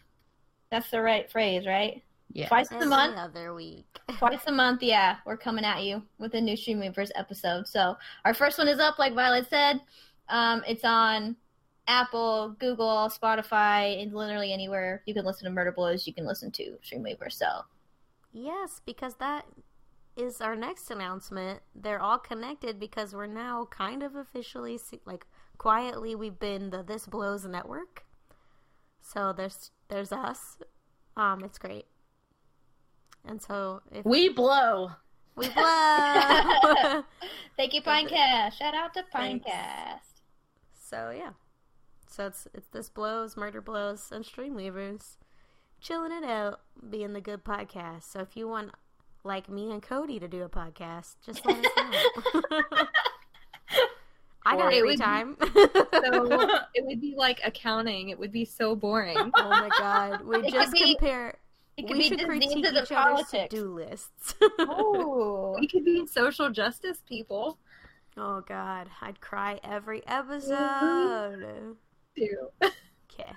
[0.71, 2.01] That's the right phrase, right?
[2.33, 2.47] Yeah.
[2.47, 3.15] Twice a month.
[3.15, 3.85] other week.
[4.17, 7.67] Twice a month, yeah, we're coming at you with a new Stream Weavers episode.
[7.67, 9.79] So our first one is up, like Violet said.
[10.29, 11.35] Um, it's on
[11.87, 16.51] Apple, Google, Spotify, and literally anywhere you can listen to Murder Blows, you can listen
[16.51, 17.35] to Stream Weavers.
[17.37, 17.47] So
[18.31, 19.45] Yes, because that
[20.15, 21.61] is our next announcement.
[21.75, 25.25] They're all connected because we're now kind of officially, like,
[25.57, 28.05] quietly, we've been the This Blows network.
[29.01, 30.57] So there's there's us.
[31.17, 31.85] Um, it's great.
[33.25, 34.91] And so if We blow.
[35.35, 35.63] we blow.
[37.57, 38.53] thank you, Pinecast.
[38.53, 39.45] Shout out to Thanks.
[39.45, 40.21] Pinecast.
[40.89, 41.31] so yeah,
[42.13, 45.17] so it's it's This Blows, Murder Blows, and Streamweavers,
[45.81, 48.03] chilling it out, being the good podcast.
[48.03, 48.71] So if you want,
[49.23, 52.61] like me and Cody, to do a podcast, just let us know.
[54.45, 55.37] I got free time.
[55.39, 58.09] So it would be like accounting.
[58.09, 59.17] It would be so boring.
[59.17, 61.37] oh my god, we just be- compare.
[61.77, 64.35] It could We be should critique each other's to-do lists.
[64.59, 67.57] oh, we could be social justice people
[68.17, 70.31] oh god, I'd cry every mm-hmm.
[70.31, 71.77] episode.
[72.15, 72.49] Too.
[73.15, 73.31] Okay.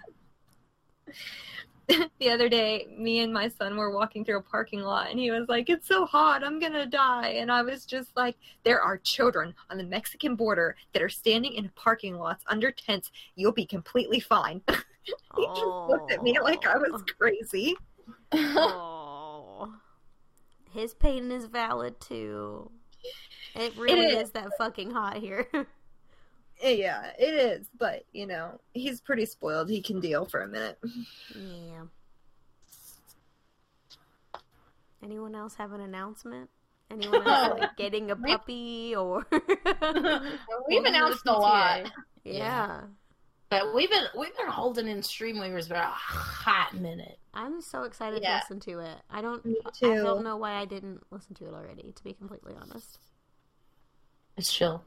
[2.18, 5.30] the other day, me and my son were walking through a parking lot, and he
[5.30, 8.98] was like, "It's so hot, I'm gonna die." And I was just like, "There are
[8.98, 13.12] children on the Mexican border that are standing in parking lots under tents.
[13.36, 14.62] You'll be completely fine."
[15.36, 17.76] he just looked at me like I was crazy.
[18.32, 19.72] Oh.
[20.72, 22.70] His pain is valid too.
[23.54, 24.28] It really is.
[24.28, 25.46] is that fucking hot here.
[26.62, 29.68] Eh, yeah, it is, but you know, he's pretty spoiled.
[29.68, 30.78] He can deal for a minute.
[31.34, 31.82] yeah.
[35.02, 36.50] Anyone else have an announcement?
[36.90, 39.26] Anyone else like getting a puppy or
[40.68, 41.90] We've announced a lot.
[42.24, 42.82] Yeah.
[43.48, 47.18] But we've been we've been holding in Streamweavers for a hot minute.
[47.34, 48.40] I'm so excited Yeah.
[48.40, 48.96] to listen to it.
[49.10, 52.12] I don't Me I don't know why I didn't listen to it already, to be
[52.14, 52.98] completely honest.
[54.36, 54.82] It's chill.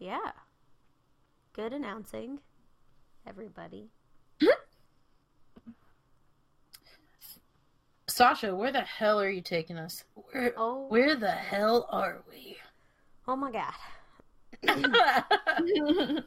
[0.00, 0.32] Yeah.
[1.52, 2.40] Good announcing,
[3.26, 3.90] everybody.
[8.08, 10.04] Sasha, where the hell are you taking us?
[10.14, 12.56] Where Oh, where the hell are we?
[13.28, 13.72] oh my god.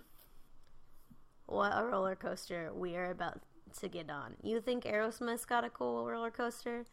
[1.46, 3.40] What a roller coaster we are about
[3.80, 4.34] to get on.
[4.42, 6.86] You think Aerosmith's got a cool roller coaster?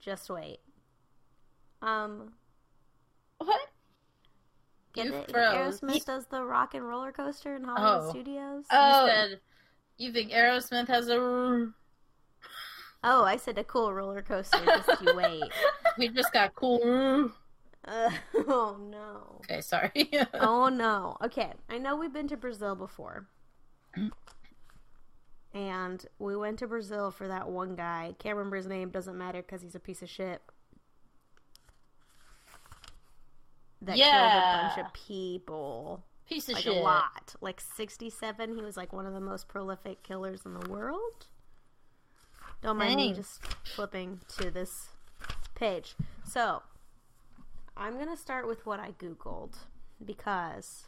[0.00, 0.58] Just wait.
[1.82, 2.32] Um,
[3.38, 3.60] What?
[4.92, 5.30] Get You it?
[5.30, 5.80] froze.
[5.80, 8.10] Aerosmith does the rock and roller coaster in Hollywood Oh.
[8.10, 8.64] Studios.
[8.70, 9.04] Oh.
[9.06, 9.40] You said
[9.98, 11.70] you think Aerosmith has a
[13.04, 14.58] Oh, I said a cool roller coaster.
[14.64, 15.42] Just you wait.
[15.98, 17.32] we just got cool
[17.84, 18.10] Uh,
[18.48, 19.40] oh no.
[19.44, 20.10] Okay, sorry.
[20.34, 21.16] Oh no.
[21.24, 23.26] Okay, I know we've been to Brazil before.
[25.54, 28.14] And we went to Brazil for that one guy.
[28.18, 30.40] Can't remember his name, doesn't matter because he's a piece of shit.
[33.82, 36.04] That killed a bunch of people.
[36.28, 36.76] Piece of Like shit.
[36.76, 37.34] a lot.
[37.40, 38.54] Like 67.
[38.54, 41.26] He was like one of the most prolific killers in the world.
[42.62, 44.88] Don't mind me just flipping to this
[45.56, 45.96] page.
[46.24, 46.62] So,
[47.76, 49.56] I'm going to start with what I Googled
[50.04, 50.86] because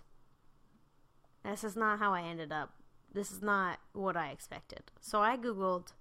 [1.45, 2.75] this is not how I ended up.
[3.13, 4.85] This is not what I expected.
[5.01, 5.93] So, I Googled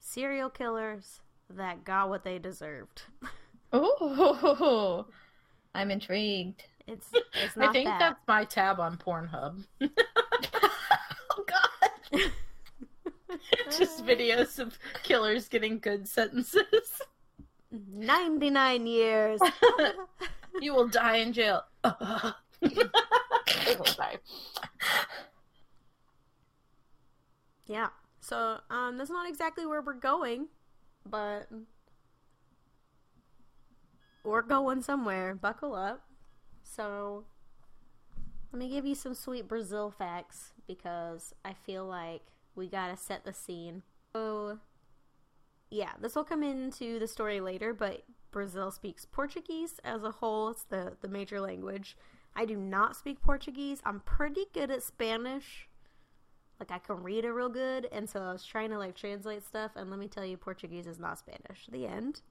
[0.00, 1.20] serial killers
[1.50, 3.02] that got what they deserved.
[3.74, 5.04] Ooh.
[5.76, 6.64] I'm intrigued.
[6.86, 7.98] It's, it's not I think that.
[7.98, 9.64] that's my tab on Pornhub.
[11.38, 12.20] Oh God.
[13.78, 17.02] Just videos of killers getting good sentences.
[17.70, 19.38] 99 years.
[20.60, 21.62] you will die in jail.
[23.84, 24.18] Sorry.
[27.66, 27.88] Yeah.
[28.20, 30.46] So um, that's not exactly where we're going,
[31.04, 31.48] but
[34.26, 35.34] we're going somewhere.
[35.34, 36.04] Buckle up.
[36.62, 37.24] So
[38.52, 42.22] let me give you some sweet Brazil facts because I feel like
[42.54, 43.82] we gotta set the scene.
[44.14, 44.58] So
[45.70, 50.50] yeah, this will come into the story later, but Brazil speaks Portuguese as a whole.
[50.50, 51.96] It's the, the major language.
[52.34, 53.80] I do not speak Portuguese.
[53.84, 55.68] I'm pretty good at Spanish.
[56.60, 59.44] Like I can read it real good, and so I was trying to like translate
[59.44, 61.66] stuff, and let me tell you, Portuguese is not Spanish.
[61.70, 62.22] The end.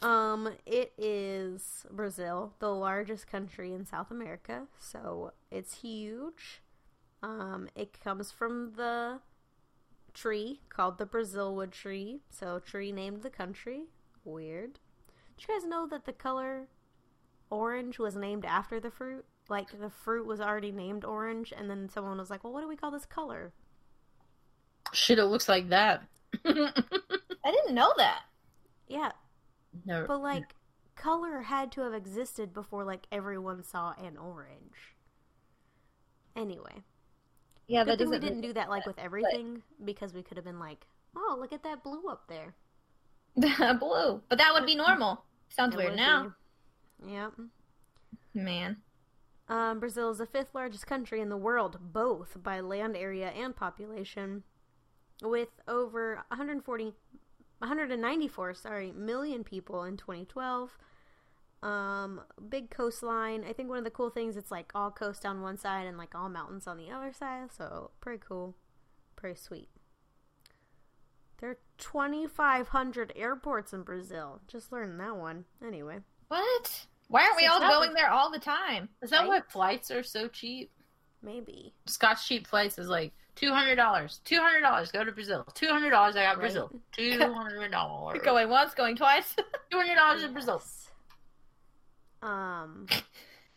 [0.00, 6.62] Um, it is Brazil, the largest country in South America, so it's huge.
[7.22, 9.20] Um, it comes from the
[10.12, 13.84] tree called the Brazilwood tree, so tree named the country.
[14.24, 14.80] Weird.
[15.36, 16.68] Did you guys know that the color
[17.50, 19.24] orange was named after the fruit?
[19.48, 22.68] Like the fruit was already named orange, and then someone was like, "Well, what do
[22.68, 23.52] we call this color?"
[24.92, 26.02] Shit, it looks like that.
[26.44, 28.22] I didn't know that.
[28.88, 29.12] Yeah,
[29.84, 30.54] no, but like
[30.96, 34.96] color had to have existed before like everyone saw an orange.
[36.36, 36.84] Anyway,
[37.66, 40.86] Yeah, thing we didn't do that like with everything because we could have been like,
[41.16, 42.54] "Oh, look at that blue up there."
[43.80, 45.24] blue, but that would be normal.
[45.48, 46.34] Sounds It weird now,
[47.00, 47.12] be.
[47.12, 47.32] Yep.
[48.34, 48.82] man.
[49.48, 53.54] Um, Brazil is the fifth largest country in the world, both by land area and
[53.54, 54.44] population,
[55.22, 56.94] with over 140,
[57.62, 60.76] 194, sorry, million people in 2012.
[61.62, 63.44] Um, big coastline.
[63.48, 65.96] I think one of the cool things it's like all coast on one side and
[65.96, 67.52] like all mountains on the other side.
[67.56, 68.56] So pretty cool,
[69.14, 69.68] pretty sweet.
[71.38, 74.40] There are 2,500 airports in Brazil.
[74.48, 75.44] Just learned that one.
[75.64, 75.98] Anyway.
[76.28, 76.86] What?
[77.08, 78.88] Why aren't we all going like- there all the time?
[79.00, 79.28] is that right?
[79.28, 80.70] why flights are so cheap?
[81.22, 81.74] Maybe.
[81.86, 84.20] Scott's cheap flights is like two hundred dollars.
[84.24, 84.90] Two hundred dollars.
[84.92, 85.46] Go to Brazil.
[85.54, 86.16] Two hundred dollars.
[86.16, 86.40] I got Right.
[86.40, 86.70] Brazil.
[86.92, 88.20] Two hundred dollars.
[88.24, 89.34] Going once, going twice.
[89.70, 90.62] Two hundred dollars in Brazil.
[92.22, 92.86] Um,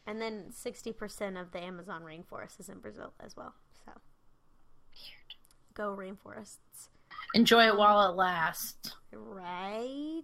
[0.07, 3.53] and then sixty percent of the Amazon rainforest is in Brazil as well.
[3.85, 3.91] So,
[4.91, 5.35] Weird.
[5.75, 6.89] go rainforests,
[7.33, 8.93] Enjoy it while it lasts.
[9.11, 10.23] right?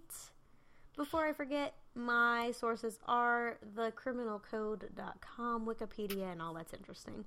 [0.96, 7.24] Before I forget, my sources are thecriminalcode.com, Wikipedia, and all that's interesting.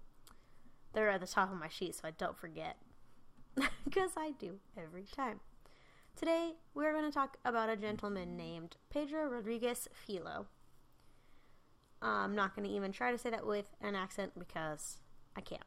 [0.96, 2.78] They're at the top of my sheet, so I don't forget.
[3.84, 5.42] Because I do every time.
[6.16, 10.48] Today, we're going to talk about a gentleman named Pedro Rodrigues Filho.
[12.02, 14.98] I'm not going to even try to say that with an accent because
[15.36, 15.62] I can't.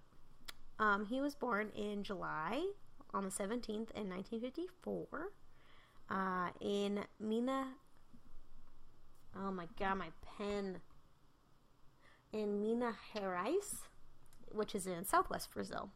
[0.78, 2.64] Um, he was born in July
[3.12, 5.32] on the 17th in 1954
[6.10, 7.68] uh, in Mina.
[9.38, 10.80] Oh my god, my pen.
[12.32, 13.87] In Mina Gerais,
[14.52, 15.90] which is in southwest Brazil.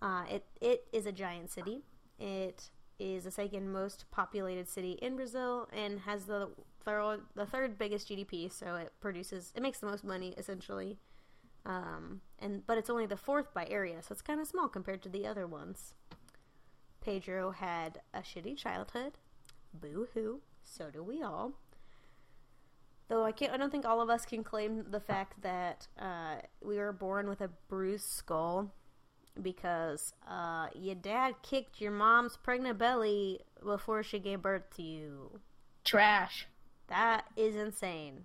[0.00, 1.82] Uh, it it is a giant city.
[2.18, 6.50] It is the second most populated city in Brazil and has the
[6.84, 8.50] third the third biggest GDP.
[8.50, 10.98] So it produces it makes the most money essentially.
[11.64, 15.02] Um, and but it's only the fourth by area, so it's kind of small compared
[15.02, 15.94] to the other ones.
[17.00, 19.18] Pedro had a shitty childhood.
[19.72, 20.40] Boo hoo.
[20.64, 21.52] So do we all.
[23.12, 26.36] Though I can't, I don't think all of us can claim the fact that uh,
[26.64, 28.72] we were born with a bruised skull
[29.42, 35.40] because uh, your dad kicked your mom's pregnant belly before she gave birth to you.
[35.84, 36.46] Trash.
[36.88, 38.24] That is insane.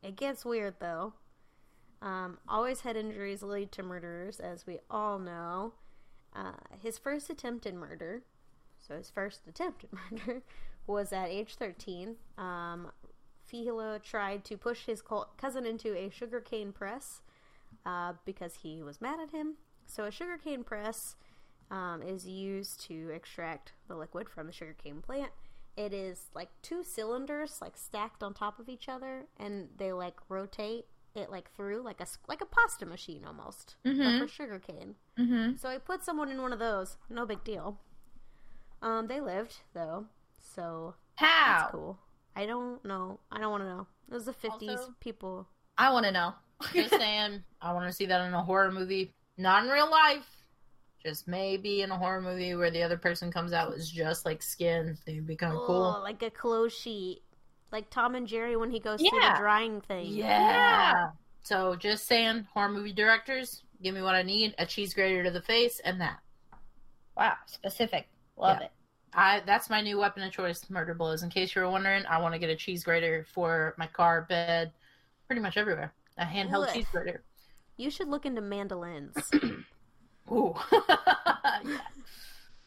[0.00, 1.14] It gets weird though.
[2.00, 5.72] Um, always head injuries lead to murderers, as we all know.
[6.36, 8.22] Uh, his first attempted murder,
[8.78, 10.42] so his first attempted murder,
[10.86, 12.14] was at age 13.
[12.38, 12.92] Um,
[13.48, 15.02] Filho tried to push his
[15.36, 17.22] cousin into a sugarcane press
[17.86, 19.54] uh, because he was mad at him.
[19.86, 21.16] So, a sugarcane press
[21.70, 25.30] um, is used to extract the liquid from the sugarcane plant.
[25.76, 30.16] It is like two cylinders, like stacked on top of each other, and they like
[30.28, 34.20] rotate it like through, like a like a pasta machine almost, Mhm.
[34.20, 34.96] for sugarcane.
[35.18, 35.56] Mm-hmm.
[35.56, 36.96] So I put someone in one of those.
[37.08, 37.78] No big deal.
[38.82, 40.06] Um, they lived though,
[40.40, 41.58] so How?
[41.60, 41.98] that's cool.
[42.38, 43.18] I don't know.
[43.32, 43.86] I don't want to know.
[44.10, 44.70] It was the fifties.
[44.70, 45.48] Also- People.
[45.76, 46.34] I want to know.
[46.72, 50.26] Just saying, I want to see that in a horror movie, not in real life.
[51.04, 54.42] Just maybe in a horror movie where the other person comes out as just like
[54.42, 54.96] skin.
[55.06, 56.00] They'd be kind of Oh, cool.
[56.02, 57.22] like a clothes sheet,
[57.70, 60.06] like Tom and Jerry when he goes through the drying thing.
[60.06, 61.10] Yeah.
[61.42, 65.30] So just saying, horror movie directors, give me what I need: a cheese grater to
[65.30, 66.18] the face, and that.
[67.16, 68.08] Wow, specific.
[68.36, 68.66] Love Yeah.
[68.66, 68.72] it.
[69.14, 71.22] I that's my new weapon of choice, murder blows.
[71.22, 74.26] In case you were wondering, I want to get a cheese grater for my car,
[74.28, 74.72] bed,
[75.26, 75.92] pretty much everywhere.
[76.18, 77.22] A handheld cheese grater.
[77.76, 79.14] You should look into mandolins.
[80.32, 80.54] Ooh.
[81.64, 81.78] Yeah.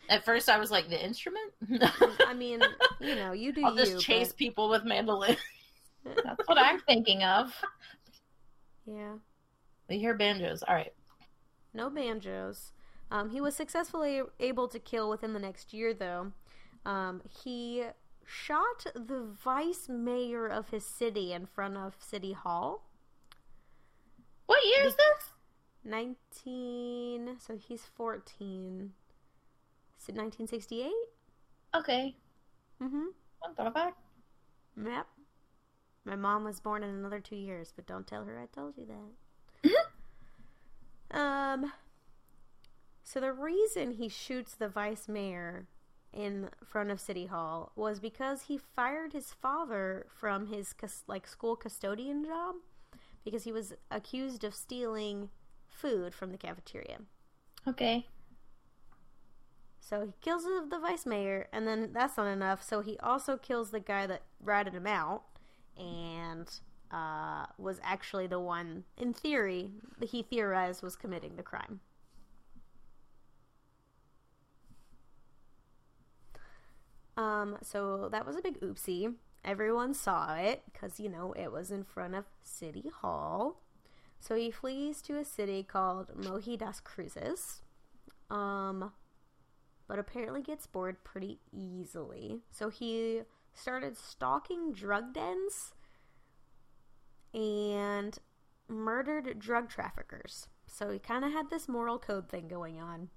[0.09, 1.53] At first, I was like, the instrument?
[1.65, 2.61] Mm, I mean,
[2.99, 3.99] you know, you do I'll just you.
[3.99, 5.37] chase but- people with mandolins.
[6.03, 7.53] That's what I'm thinking of.
[8.85, 9.13] Yeah.
[9.87, 10.63] We hear banjos.
[10.63, 10.91] All right.
[11.73, 12.73] No banjos.
[13.11, 16.31] Um, he was successfully able to kill within the next year, though.
[16.85, 17.83] Um, he
[18.25, 22.87] shot the vice mayor of his city in front of City Hall.
[24.45, 25.31] What year is this?
[25.83, 27.37] 19.
[27.39, 28.93] So he's 14.
[29.99, 30.91] Is it 1968?
[31.75, 32.15] Okay.
[32.81, 33.05] Mm hmm.
[34.77, 35.07] Yep.
[36.05, 38.87] My mom was born in another two years, but don't tell her I told you
[39.61, 41.17] that.
[41.19, 41.71] um.
[43.11, 45.67] So the reason he shoots the vice mayor
[46.13, 50.73] in front of City Hall was because he fired his father from his
[51.07, 52.55] like school custodian job
[53.25, 55.27] because he was accused of stealing
[55.67, 56.99] food from the cafeteria.
[57.67, 58.07] Okay.
[59.81, 62.63] So he kills the, vice mayor, and then that's not enough.
[62.63, 65.23] So he also kills the guy that ratted him out,
[65.77, 66.49] and
[66.91, 71.81] uh, was actually the one, in theory, that he theorized was committing the crime.
[77.17, 79.13] Um, so that was a big oopsie.
[79.43, 83.61] Everyone saw it because you know it was in front of City Hall.
[84.19, 87.61] So he flees to a city called Mogi das Cruzes.
[88.29, 88.91] Um,
[89.87, 92.39] but apparently gets bored pretty easily.
[92.49, 95.73] So he started stalking drug dens
[97.33, 98.17] and
[98.69, 100.47] murdered drug traffickers.
[100.65, 103.09] So he kind of had this moral code thing going on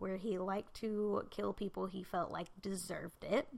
[0.00, 3.48] where he liked to kill people he felt like deserved it.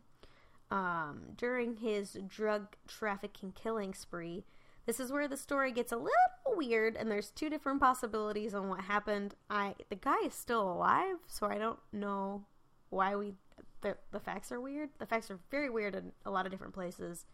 [0.70, 4.45] Um, during his drug trafficking killing spree,
[4.86, 6.11] this is where the story gets a little
[6.57, 9.34] weird, and there's two different possibilities on what happened.
[9.49, 12.45] I the guy is still alive, so I don't know
[12.90, 13.34] why we
[13.82, 14.90] the the facts are weird.
[14.99, 17.26] The facts are very weird in a lot of different places.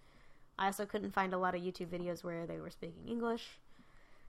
[0.59, 3.61] I also couldn't find a lot of YouTube videos where they were speaking English,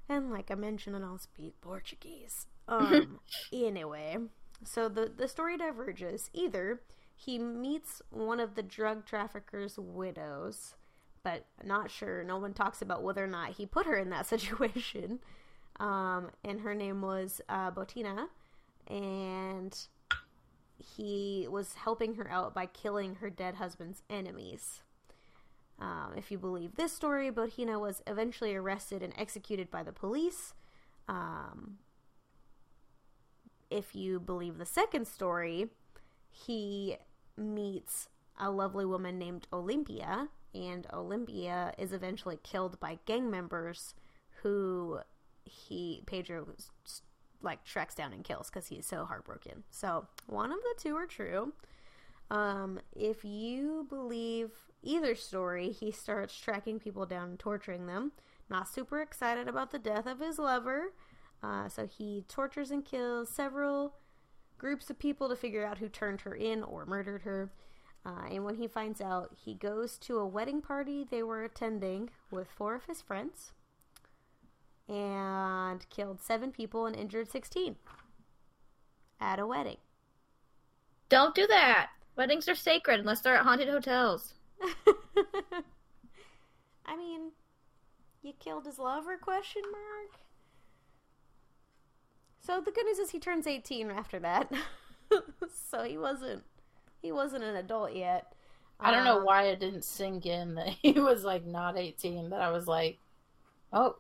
[0.08, 2.48] and like I mentioned, I don't speak Portuguese.
[2.70, 3.20] Um,
[3.52, 4.18] anyway,
[4.64, 6.30] so the the story diverges.
[6.34, 6.82] Either
[7.16, 10.76] he meets one of the drug trafficker's widows,
[11.24, 12.24] but not sure.
[12.24, 15.20] No one talks about whether or not he put her in that situation.
[15.80, 18.28] Um, and her name was uh, Botina,
[18.88, 19.78] and
[20.78, 24.82] he was helping her out by killing her dead husband's enemies.
[25.80, 30.54] Um, if you believe this story, Botina was eventually arrested and executed by the police.
[31.08, 31.78] Um,
[33.70, 35.68] if you believe the second story,
[36.30, 36.98] he
[37.38, 38.10] meets
[38.40, 43.94] a lovely woman named Olympia, and Olympia is eventually killed by gang members
[44.42, 45.00] who
[45.44, 46.48] he Pedro
[47.42, 49.64] like tracks down and kills because he's so heartbroken.
[49.70, 51.54] So one of the two are true.
[52.32, 54.52] Um, if you believe
[54.84, 58.12] either story, he starts tracking people down and torturing them.
[58.50, 60.94] Not super excited about the death of his lover,
[61.42, 63.94] uh, so he tortures and kills several
[64.58, 67.52] groups of people to figure out who turned her in or murdered her.
[68.06, 72.10] Uh, and when he finds out, he goes to a wedding party they were attending
[72.32, 73.52] with four of his friends
[74.88, 77.76] and killed seven people and injured 16
[79.20, 79.78] at a wedding.
[81.10, 81.90] Don't do that.
[82.16, 84.34] Weddings are sacred unless they're at haunted hotels.
[86.86, 87.32] I mean,
[88.22, 89.18] you killed his lover?
[89.18, 90.20] Question mark.
[92.50, 94.52] So the good news is he turns 18 after that.
[95.70, 96.44] so he wasn't
[97.02, 98.34] he wasn't an adult yet.
[98.82, 102.30] I don't know Um, why it didn't sink in that he was like not 18,
[102.30, 103.00] but I was like,
[103.74, 103.98] oh,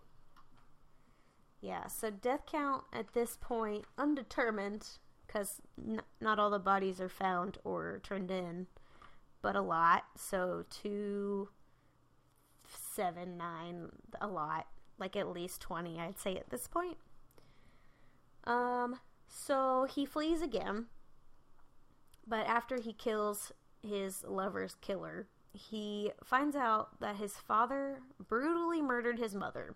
[1.61, 4.87] Yeah, so death count at this point undetermined
[5.27, 8.67] because n- not all the bodies are found or turned in,
[9.41, 10.05] but a lot.
[10.17, 11.49] So two,
[12.65, 13.89] seven, nine,
[14.21, 16.97] a lot, like at least twenty, I'd say at this point.
[18.45, 20.87] Um, so he flees again,
[22.27, 29.19] but after he kills his lover's killer, he finds out that his father brutally murdered
[29.19, 29.75] his mother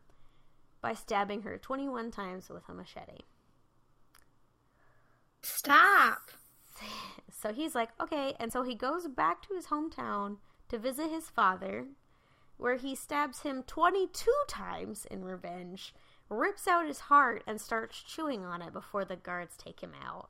[0.81, 3.23] by stabbing her 21 times with a machete.
[5.41, 6.31] Stop.
[7.29, 10.37] So he's like, okay, and so he goes back to his hometown
[10.69, 11.87] to visit his father,
[12.55, 15.93] where he stabs him 22 times in revenge,
[16.33, 20.29] rips out his heart, and starts chewing on it before the guards take him out.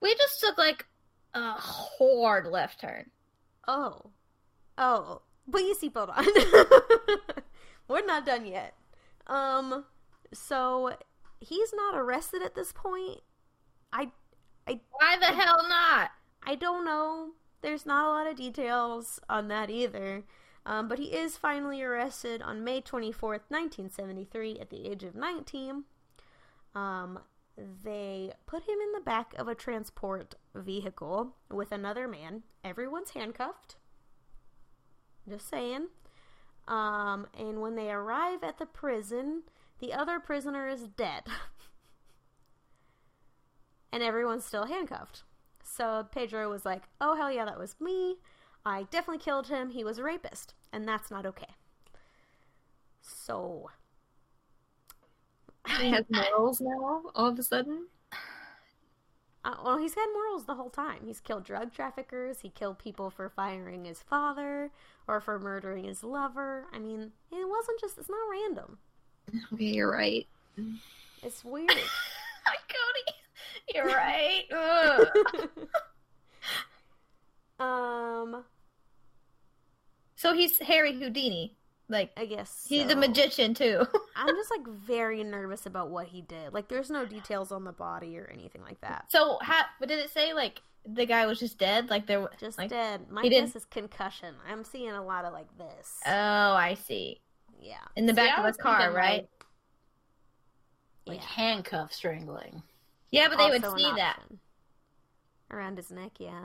[0.00, 0.86] We just took like
[1.34, 3.10] a hard left turn.
[3.66, 4.10] Oh.
[4.76, 5.22] Oh.
[5.50, 6.26] Put your seatbelt on.
[7.88, 8.74] we're not done yet.
[9.26, 9.84] Um,
[10.32, 10.94] so
[11.40, 13.20] he's not arrested at this point.
[13.92, 14.10] I,
[14.66, 16.10] I, Why the hell not?
[16.42, 17.30] I don't know.
[17.60, 20.24] There's not a lot of details on that either.
[20.68, 25.84] Um, but he is finally arrested on May 24th, 1973, at the age of 19.
[26.74, 27.20] Um,
[27.56, 32.42] they put him in the back of a transport vehicle with another man.
[32.62, 33.76] Everyone's handcuffed.
[35.26, 35.86] Just saying.
[36.68, 39.44] Um, and when they arrive at the prison,
[39.78, 41.22] the other prisoner is dead.
[43.90, 45.22] and everyone's still handcuffed.
[45.64, 48.16] So Pedro was like, oh, hell yeah, that was me.
[48.66, 49.70] I definitely killed him.
[49.70, 50.52] He was a rapist.
[50.72, 51.54] And that's not okay.
[53.00, 53.70] So.
[55.80, 57.88] He has morals now, all of a sudden.
[59.44, 61.00] Uh, well, he's had morals the whole time.
[61.06, 62.40] He's killed drug traffickers.
[62.40, 64.70] He killed people for firing his father
[65.06, 66.66] or for murdering his lover.
[66.72, 68.78] I mean, it wasn't just, it's not random.
[69.52, 70.26] Okay, you're right.
[71.22, 71.68] It's weird.
[72.68, 73.16] Cody,
[73.74, 74.44] you're right.
[74.52, 75.66] Ugh.
[77.60, 78.44] um,
[80.16, 81.54] so he's Harry Houdini.
[81.90, 83.80] Like I guess he's a magician too.
[84.16, 86.52] I'm just like very nervous about what he did.
[86.52, 89.06] Like, there's no details on the body or anything like that.
[89.10, 91.88] so, ha- but did it say like the guy was just dead?
[91.88, 93.10] Like there, was Just like, dead.
[93.10, 94.34] My he guess didn't- is concussion.
[94.50, 95.98] I'm seeing a lot of like this.
[96.06, 96.10] Oh,
[96.52, 97.20] I see.
[97.60, 97.76] yeah.
[97.96, 99.28] In the See, back I of was his car, thinking, right?
[101.06, 101.26] Like yeah.
[101.26, 102.62] handcuff strangling.
[103.10, 104.20] Yeah, but they would Also an see that.
[105.50, 106.44] Around his neck, yeah.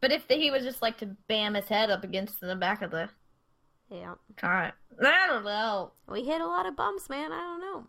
[0.00, 2.90] But if he was just like to bam his head up against the back of
[2.90, 3.10] the
[3.88, 4.14] Yeah.
[4.36, 4.72] car,
[5.02, 5.92] I don't know.
[6.08, 7.32] We hit a lot of bumps, man.
[7.32, 7.86] I don't know.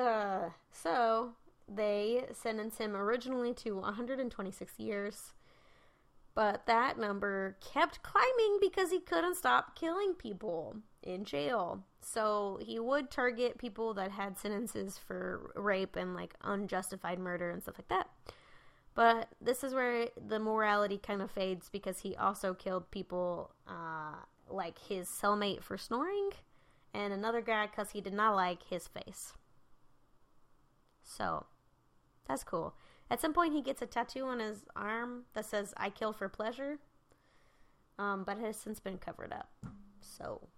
[0.00, 1.32] Uh, so
[1.68, 5.32] they sentenced him originally to 126 years,
[6.34, 11.84] but that number kept climbing because he couldn't stop killing people in jail.
[12.00, 17.62] So he would target people that had sentences for rape and like unjustified murder and
[17.62, 18.08] stuff like that.
[18.94, 24.16] But this is where the morality kind of fades because he also killed people uh,
[24.48, 26.30] like his cellmate for snoring
[26.92, 29.32] and another guy because he did not like his face.
[31.02, 31.46] So
[32.26, 32.74] that's cool.
[33.10, 36.28] At some point, he gets a tattoo on his arm that says "I kill for
[36.28, 36.78] pleasure,"
[37.98, 39.50] um, but it has since been covered up.
[40.00, 40.48] So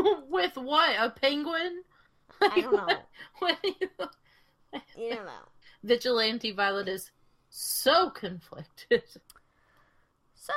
[0.28, 0.96] With what?
[0.98, 1.82] A penguin?
[2.40, 2.88] I don't know.
[4.96, 5.48] You don't know.
[5.82, 7.10] Vigilante Violet is
[7.50, 9.02] so conflicted.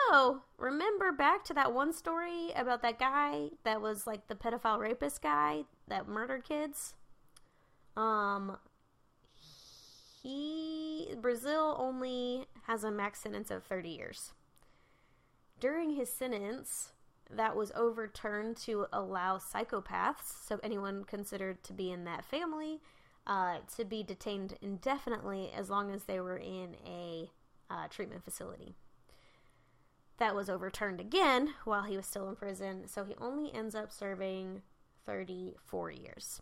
[0.09, 4.79] So, remember back to that one story about that guy that was like the pedophile
[4.79, 6.93] rapist guy that murdered kids?
[7.97, 8.57] Um
[10.23, 14.31] he Brazil only has a max sentence of 30 years.
[15.59, 16.93] During his sentence,
[17.29, 22.79] that was overturned to allow psychopaths, so anyone considered to be in that family,
[23.25, 27.31] uh, to be detained indefinitely as long as they were in a
[27.69, 28.75] uh, treatment facility
[30.17, 33.91] that was overturned again while he was still in prison, so he only ends up
[33.91, 34.61] serving
[35.05, 36.41] 34 years.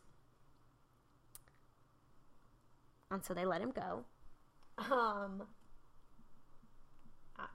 [3.09, 4.05] And so they let him go.
[4.77, 5.43] Um,
[7.37, 7.45] I,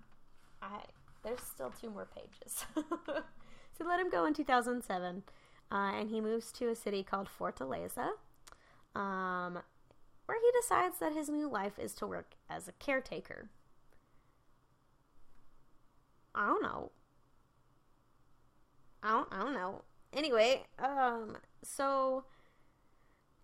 [0.61, 0.81] I
[1.23, 2.67] there's still two more pages.
[2.77, 5.23] so let him go in 2007,
[5.71, 8.11] uh, and he moves to a city called Fortaleza,
[8.97, 9.59] um,
[10.25, 13.51] where he decides that his new life is to work as a caretaker.
[16.35, 16.91] I don't know.
[19.03, 19.83] I don't, I don't know.
[20.13, 22.25] Anyway, um, so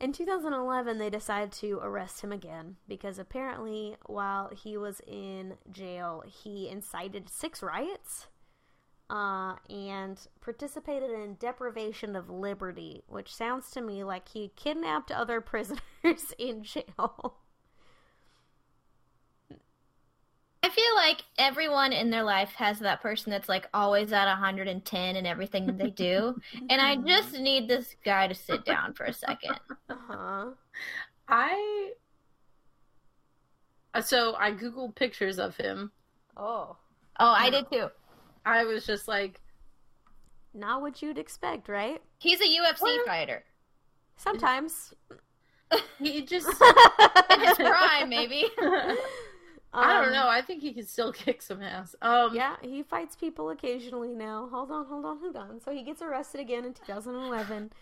[0.01, 6.25] in 2011, they decided to arrest him again because apparently, while he was in jail,
[6.27, 8.27] he incited six riots
[9.13, 15.41] uh, and participated in deprivation of liberty, which sounds to me like he kidnapped other
[15.43, 17.37] prisoners in jail.
[20.65, 25.17] I feel like everyone in their life has that person that's like always at 110
[25.17, 26.41] in everything that they do.
[26.71, 29.57] and I just need this guy to sit down for a second.
[29.91, 30.47] Uh-huh.
[31.29, 31.93] I
[33.93, 35.93] uh, so I googled pictures of him.
[36.35, 36.77] Oh.
[37.21, 37.89] Oh, I did too.
[38.45, 39.41] I was just like,
[40.55, 42.01] Not what you'd expect, right?
[42.19, 43.07] He's a UFC What?
[43.07, 43.45] fighter.
[44.17, 44.93] Sometimes.
[45.99, 46.47] he just
[47.31, 48.45] In his prime, maybe.
[49.75, 50.29] I don't Um, know.
[50.29, 51.95] I think he can still kick some ass.
[52.03, 54.49] Um Yeah, he fights people occasionally now.
[54.53, 55.61] Hold on, hold on, hold on.
[55.61, 57.73] So he gets arrested again in 2011.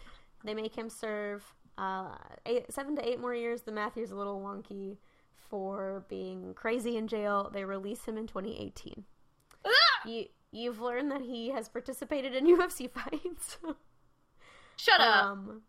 [0.44, 1.44] They make him serve
[1.76, 3.62] uh, eight, seven to eight more years.
[3.62, 4.96] The math here's a little wonky
[5.48, 7.50] for being crazy in jail.
[7.52, 9.04] They release him in 2018.
[10.06, 13.58] You you've learned that he has participated in UFC fights.
[14.76, 15.24] Shut up.
[15.24, 15.62] Um,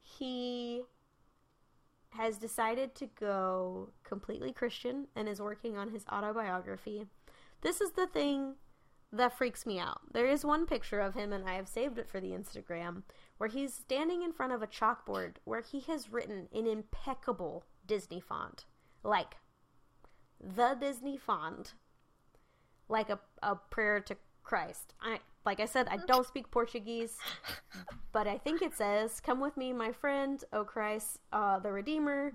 [0.00, 0.82] he
[2.10, 7.06] has decided to go completely Christian and is working on his autobiography.
[7.60, 8.54] This is the thing
[9.12, 10.00] that freaks me out.
[10.12, 13.02] There is one picture of him, and I have saved it for the Instagram,
[13.38, 18.20] where he's standing in front of a chalkboard where he has written in impeccable Disney
[18.20, 18.66] font,
[19.02, 19.36] like
[20.40, 21.74] the Disney font,
[22.88, 24.16] like a, a prayer to
[24.48, 24.94] Christ.
[25.02, 27.16] I like I said, I don't speak Portuguese,
[28.12, 32.32] but I think it says, "Come with me, my friend, O Christ, uh, the Redeemer.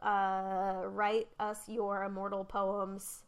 [0.00, 3.24] Uh, write us your immortal poems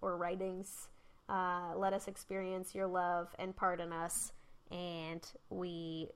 [0.00, 0.88] or writings.
[1.28, 4.32] Uh, let us experience your love and pardon us,
[4.70, 6.08] and we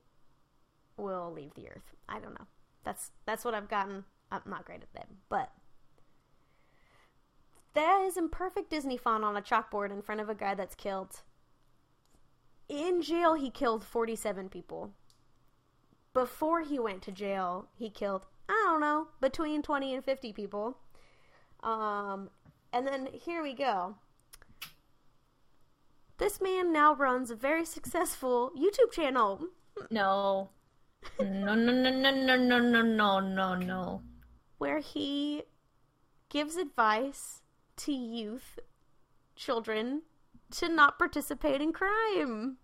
[0.95, 2.47] will leave the earth." I don't know.
[2.85, 4.05] That's that's what I've gotten.
[4.31, 5.51] I'm not great at that, but
[7.77, 10.73] that is in perfect Disney font on a chalkboard in front of a guy that's
[10.73, 11.21] killed.
[12.67, 14.91] In jail, he killed 47 people.
[16.11, 20.79] Before he went to jail, he killed, I don't know, between 20 and 50 people.
[21.61, 22.31] Um,
[22.73, 23.95] and then here we go.
[26.17, 29.39] This man now runs a very successful YouTube channel.
[29.91, 30.49] No.
[31.19, 34.01] No, no, no, no, no, no, no, no, no, no.
[34.57, 35.43] where he
[36.29, 37.43] gives advice
[37.77, 38.59] to youth,
[39.35, 40.03] children,
[40.51, 42.57] to not participate in crime.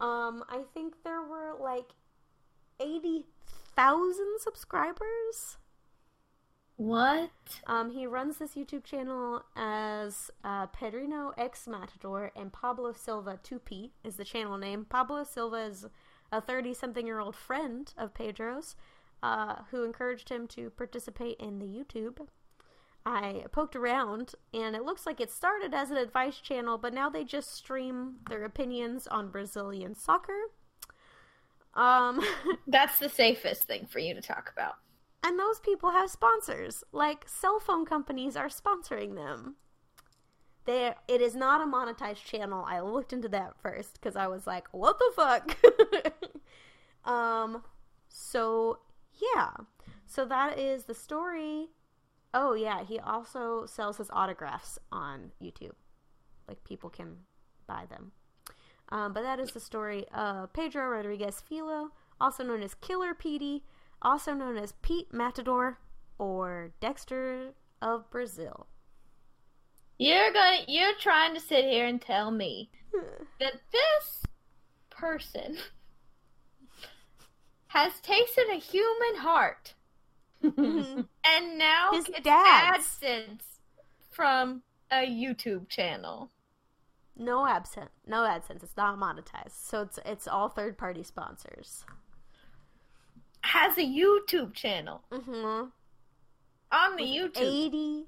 [0.00, 1.92] Um, I think there were like
[2.80, 5.58] 80,000 subscribers.
[6.76, 7.30] What?
[7.68, 13.90] Um, he runs this YouTube channel as uh, Pedrinho X Matador and Pablo Silva 2P
[14.02, 14.84] is the channel name.
[14.84, 15.86] Pablo Silva is
[16.32, 18.74] a 30 something year old friend of Pedro's
[19.22, 22.26] uh, who encouraged him to participate in the YouTube.
[23.06, 27.10] I poked around and it looks like it started as an advice channel, but now
[27.10, 30.50] they just stream their opinions on Brazilian soccer.
[31.74, 32.20] Um,
[32.66, 34.74] That's the safest thing for you to talk about.
[35.22, 36.84] and those people have sponsors.
[36.92, 39.56] Like cell phone companies are sponsoring them.
[40.66, 42.64] They it is not a monetized channel.
[42.66, 45.56] I looked into that first because I was like, what the fuck?
[47.10, 47.62] um
[48.08, 48.78] so
[49.34, 49.50] yeah.
[50.06, 51.68] So that is the story.
[52.36, 55.76] Oh yeah, he also sells his autographs on YouTube.
[56.48, 57.18] Like people can
[57.68, 58.10] buy them.
[58.88, 63.62] Um, but that is the story of Pedro Rodrigues Filho, also known as Killer Petey,
[64.02, 65.78] also known as Pete Matador
[66.18, 68.66] or Dexter of Brazil.
[69.96, 72.68] You're going to you're trying to sit here and tell me
[73.40, 74.24] that this
[74.90, 75.58] person
[77.68, 79.74] has tasted a human heart
[81.24, 83.00] and now His dad's.
[83.00, 83.40] AdSense
[84.10, 86.30] from a YouTube channel.
[87.16, 88.62] no absent, no AdSense.
[88.62, 91.84] It's not monetized, so it's it's all third party sponsors.
[93.42, 95.66] Has a YouTube channel Mm-hmm.
[96.72, 97.36] on the YouTube.
[97.40, 98.04] Eighty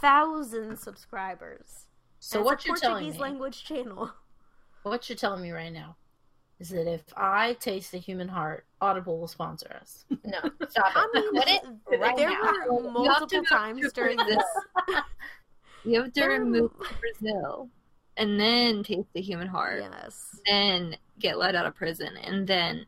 [0.00, 1.86] thousand subscribers.
[2.20, 3.20] So And what it's a you're telling Portuguese me?
[3.22, 4.10] language channel.
[4.82, 5.96] What you're telling me right now
[6.60, 10.04] is that if I taste the human heart, Audible will sponsor us.
[10.24, 10.38] No,
[10.68, 11.32] stop I it.
[11.34, 12.52] mean, Quit it right there now.
[12.68, 14.44] were multiple times during this.
[14.86, 14.96] this.
[15.82, 17.70] You have to There- move to Brazil
[18.18, 22.84] and then taste the human heart, Yes, then get let out of prison, and then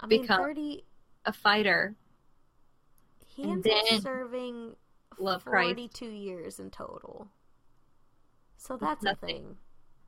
[0.00, 0.84] I mean Become- thirty.
[1.26, 1.94] a fighter.
[3.24, 4.74] He and ends up serving
[5.20, 5.68] love Christ.
[5.68, 7.28] forty-two years in total.
[8.56, 9.28] So that's a Nothing.
[9.28, 9.56] thing.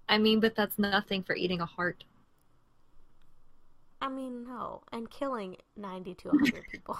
[0.08, 2.02] I mean, but that's nothing for eating a heart.
[4.06, 6.96] I mean, no, and killing ninety to hundred people.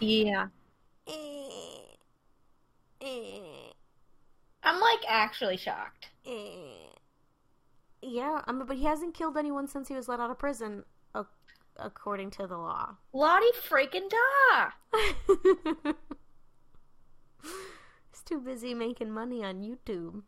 [0.00, 0.46] Yeah.
[1.06, 1.94] Eh,
[3.02, 3.70] eh,
[4.62, 6.08] I'm like actually shocked.
[6.26, 6.88] eh.
[8.00, 10.84] Yeah, I mean, but he hasn't killed anyone since he was let out of prison,
[11.14, 11.26] ac-
[11.76, 12.96] according to the law.
[13.12, 14.70] Lottie freaking da!
[18.10, 20.22] He's too busy making money on YouTube.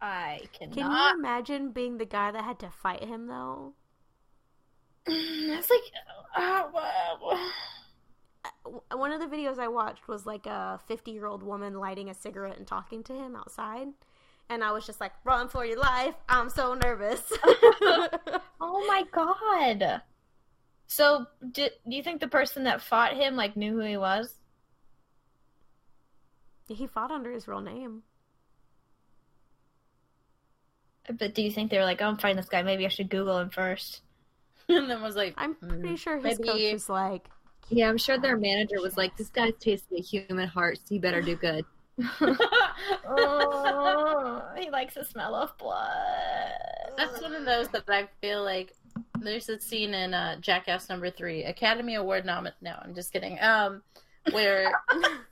[0.00, 1.14] I Can cannot.
[1.14, 3.74] you imagine being the guy that had to fight him, though?
[5.06, 5.80] It's like,
[6.36, 7.50] uh, wow.
[8.92, 12.14] One of the videos I watched was like a 50 year old woman lighting a
[12.14, 13.88] cigarette and talking to him outside.
[14.48, 16.14] And I was just like, run for your life.
[16.28, 17.22] I'm so nervous.
[17.42, 20.02] oh my god.
[20.86, 24.34] So, did do you think the person that fought him like knew who he was?
[26.66, 28.02] he fought under his real name.
[31.18, 32.62] But do you think they were like, oh, I'm fighting this guy.
[32.62, 34.02] Maybe I should Google him first.
[34.68, 37.26] and then was like, I'm pretty "Mm, sure his maybe- coach was like,
[37.70, 41.00] Yeah, I'm sure their manager was like, this guy's tasted a human heart, so you
[41.00, 41.64] better do good.
[43.06, 45.88] oh, he likes the smell of blood.
[46.96, 48.72] That's one of those that I feel like
[49.18, 52.54] there's a scene in uh, Jackass number three, Academy Award nominee.
[52.60, 53.38] No, I'm just kidding.
[53.40, 53.82] Um,
[54.32, 54.70] where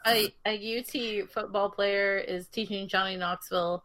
[0.07, 3.85] a, a UT football player is teaching Johnny Knoxville,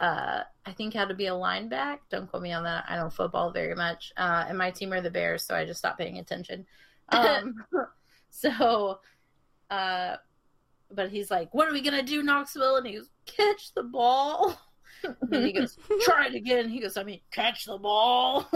[0.00, 1.98] uh, I think how to be a lineback.
[2.10, 2.84] Don't quote me on that.
[2.88, 4.12] I don't football very much.
[4.16, 6.66] Uh, and my team are the Bears, so I just stopped paying attention.
[7.08, 7.54] Um,
[8.30, 9.00] so,
[9.70, 10.16] uh,
[10.90, 14.58] but he's like, "What are we gonna do, Knoxville?" And he goes, "Catch the ball."
[15.02, 16.68] And he goes, try it again.
[16.68, 18.48] He goes, I mean, catch the ball.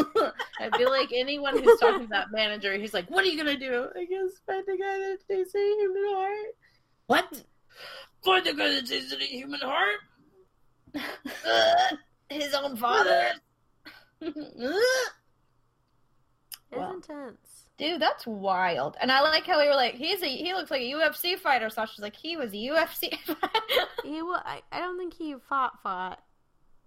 [0.60, 3.58] I feel like anyone who's talking to that manager, he's like, what are you going
[3.58, 3.86] to do?
[3.96, 6.56] I guess find the guy that tastes a human heart.
[7.06, 7.42] What?
[8.24, 9.98] Find the guy that tastes a human heart?
[12.30, 13.32] His own father.
[14.20, 14.80] It's
[16.72, 16.94] Wow.
[16.94, 17.66] intense.
[17.76, 18.96] Dude, that's wild.
[19.00, 21.68] And I like how we were like, he's a he looks like a UFC fighter.
[21.68, 23.86] Sasha's like, he was a UFC fighter.
[24.04, 26.22] He wa I, I don't think he fought fought.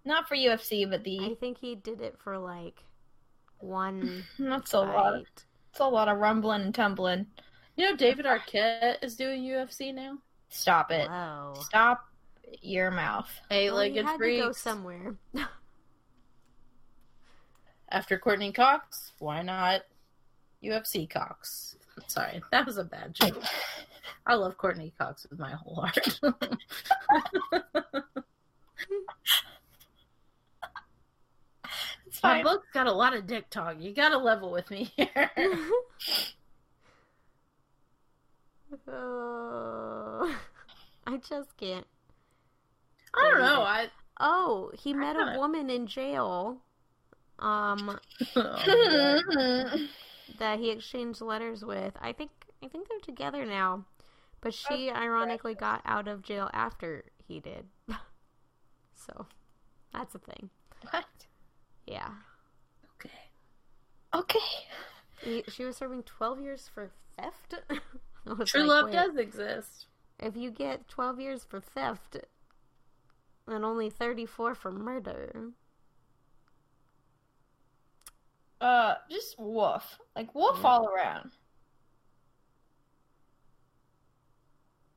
[0.04, 1.20] Not for UFC, but the.
[1.20, 2.82] I think he did it for like
[3.58, 5.22] one that's a lot.
[5.70, 7.26] It's a lot of rumbling and tumbling.
[7.76, 10.18] You know, David Arquette is doing UFC now.
[10.48, 11.08] Stop it.
[11.08, 11.54] Whoa.
[11.60, 12.00] Stop
[12.62, 13.28] your mouth.
[13.50, 15.16] Hey, Well, he legged had to go somewhere.
[17.90, 19.82] After Courteney Cox, why not
[20.62, 21.76] UFC Cox?
[22.08, 23.42] Sorry, that was a bad joke.
[24.26, 26.20] I love Courteney Cox with my whole heart.
[32.06, 33.76] It's my book's got a lot of dick talk.
[33.78, 35.30] You gotta level with me here.
[38.88, 40.38] oh,
[41.06, 41.86] I just can't.
[43.16, 43.62] I don't know.
[43.62, 43.88] I
[44.18, 46.58] Oh, he met a woman in jail.
[47.38, 47.98] Um,
[48.36, 49.86] oh,
[50.38, 51.92] that he exchanged letters with.
[52.00, 52.30] I think
[52.64, 53.84] I think they're together now,
[54.40, 57.66] but she ironically got out of jail after he did.
[58.94, 59.26] so
[59.92, 60.48] that's a thing.
[60.90, 61.04] What?
[61.86, 62.08] Yeah,
[62.94, 63.10] okay.
[64.14, 64.38] Okay.
[65.22, 67.54] he, she was serving twelve years for theft.
[68.46, 69.86] True like, love wait, does exist.
[70.18, 72.16] If you get twelve years for theft,
[73.46, 75.50] and only thirty-four for murder.
[78.60, 79.98] Uh, just woof.
[80.14, 80.66] Like woof Yeah.
[80.68, 81.30] all around.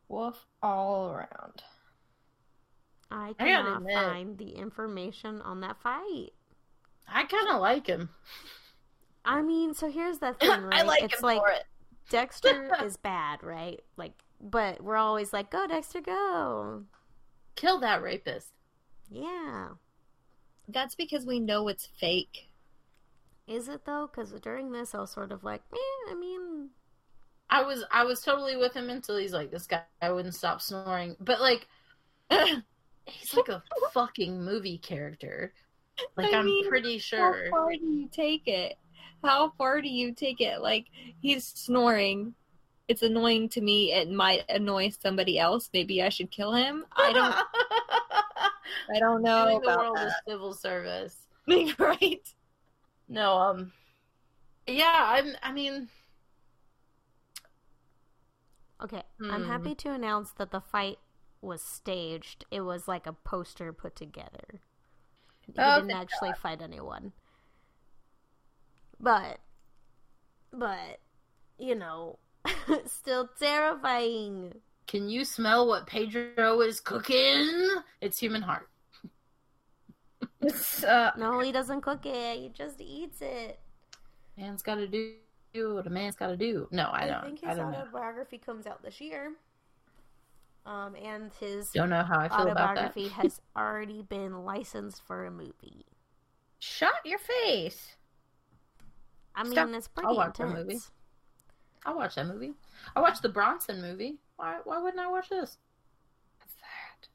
[0.08, 1.64] Woof all around.
[3.12, 6.30] I I cannot admit- find the information on that fight.
[7.08, 8.10] I kind of like him.
[9.26, 10.80] I mean, so here's the thing, right?
[10.80, 11.64] I like it's him like for it.
[12.10, 13.82] Dexter is bad, right?
[13.98, 16.84] Like, but we're always like, "Go, Dexter, go!"
[17.60, 18.48] Kill that rapist.
[19.12, 19.70] Yeah,
[20.68, 22.48] That's because we know it's fake.
[23.48, 24.08] is it though?
[24.10, 26.70] Because during this, I was sort of like, "Eh." I mean,
[27.50, 30.62] I was I was totally with him until he's like this guy I wouldn't stop
[30.62, 31.16] snoring.
[31.20, 31.68] But like
[33.06, 35.54] he's like a fucking movie character.
[36.16, 37.46] Like I am pretty sure.
[37.46, 38.78] How far do you take it?
[39.24, 40.62] How far do you take it?
[40.62, 40.86] Like
[41.22, 42.36] he's snoring.
[42.90, 43.94] It's annoying to me.
[43.94, 45.70] It might annoy somebody else.
[45.74, 46.86] Maybe I should kill him.
[46.92, 47.38] I don't.
[48.94, 50.24] I don't know Doing the about world a that.
[50.28, 51.16] civil service.
[51.80, 52.34] right?
[53.10, 53.74] No, um
[54.68, 55.90] yeah, I'm I mean
[58.82, 59.04] okay.
[59.30, 59.44] I'm Hmm.
[59.44, 60.98] happy to announce that the fight
[61.42, 62.46] was staged.
[62.52, 64.62] It was like a poster put together.
[65.54, 67.14] He Oh, didn't thank actually fight anyone.
[69.00, 69.40] But,
[70.52, 71.00] but,
[71.60, 72.20] you know,
[72.86, 74.54] still terrifying.
[74.88, 77.70] can you smell what Pedro is cooking?
[78.02, 78.68] It's human heart.
[80.88, 82.38] Uh, No, he doesn't cook it.
[82.40, 83.60] He just eats it.
[84.38, 85.14] Man's gotta do
[85.54, 86.68] what a man's gotta do.
[86.72, 87.24] No, I don't.
[87.26, 87.80] think I, his don't know.
[87.80, 89.34] autobiography comes out this year.
[90.66, 92.90] Um, and his Don't know how I feel about that.
[92.90, 95.86] autobiography has already been licensed for a movie.
[96.60, 97.96] shut your face.
[99.36, 99.70] I mean, Stop.
[99.70, 100.92] it's pretty I'll watch that intense.
[101.86, 102.54] I watched that movie.
[102.96, 104.18] I watched the Bronson movie.
[104.36, 105.58] Why why wouldn't I watch this?
[106.40, 107.08] That.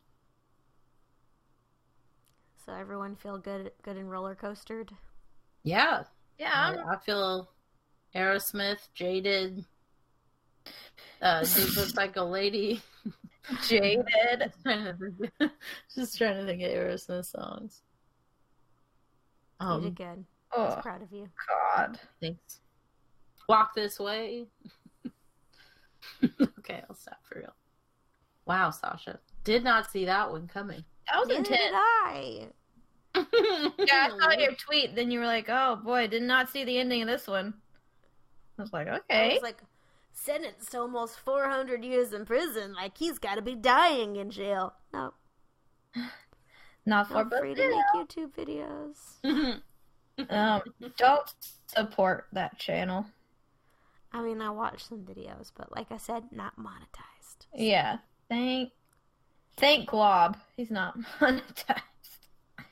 [2.65, 4.91] So everyone feel good, good and roller coastered.
[5.62, 6.05] Yeah.
[6.39, 7.51] Yeah, I, I'm, feel
[8.15, 9.65] Aerosmith, jaded.
[11.23, 11.45] Uh,
[11.97, 12.83] like a lady.
[13.69, 14.53] jaded.
[14.62, 14.93] Trying to
[15.39, 15.53] think-
[15.95, 17.83] Just trying to think of Aerosmith songs.
[19.61, 20.25] you Um, did good.
[20.57, 21.29] I was Oh proud of you.
[21.77, 21.99] God.
[22.21, 22.61] thanks.
[23.49, 24.47] Walk this way.
[26.59, 27.55] okay, I'll stop for real.
[28.47, 29.20] Wow, Sasha.
[29.45, 30.84] Did not see that one coming.
[31.07, 31.74] That was Neither did intense.
[31.74, 32.47] I.
[33.78, 34.95] Yeah, I saw your tweet.
[34.95, 37.55] Then you were like, "Oh boy, did not see the ending of this one."
[38.59, 39.62] I was like, I "Okay." was like,
[40.14, 42.72] sentenced to almost 400 years in prison.
[42.72, 44.74] Like, he's got to be dying in jail.
[44.92, 45.12] No.
[46.86, 49.61] Not for free to make YouTube videos.
[50.30, 50.62] um,
[50.97, 51.32] don't
[51.66, 53.07] support that channel.
[54.15, 57.47] I mean, I watched some videos, but like I said, not monetized.
[57.53, 57.99] Yeah.
[58.29, 58.71] Thank
[59.57, 60.37] thank Glob.
[60.57, 61.81] He's not monetized.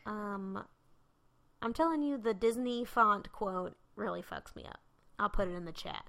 [0.07, 0.65] Um,
[1.61, 4.81] I'm telling you, the Disney font quote really fucks me up.
[5.19, 6.05] I'll put it in the chat.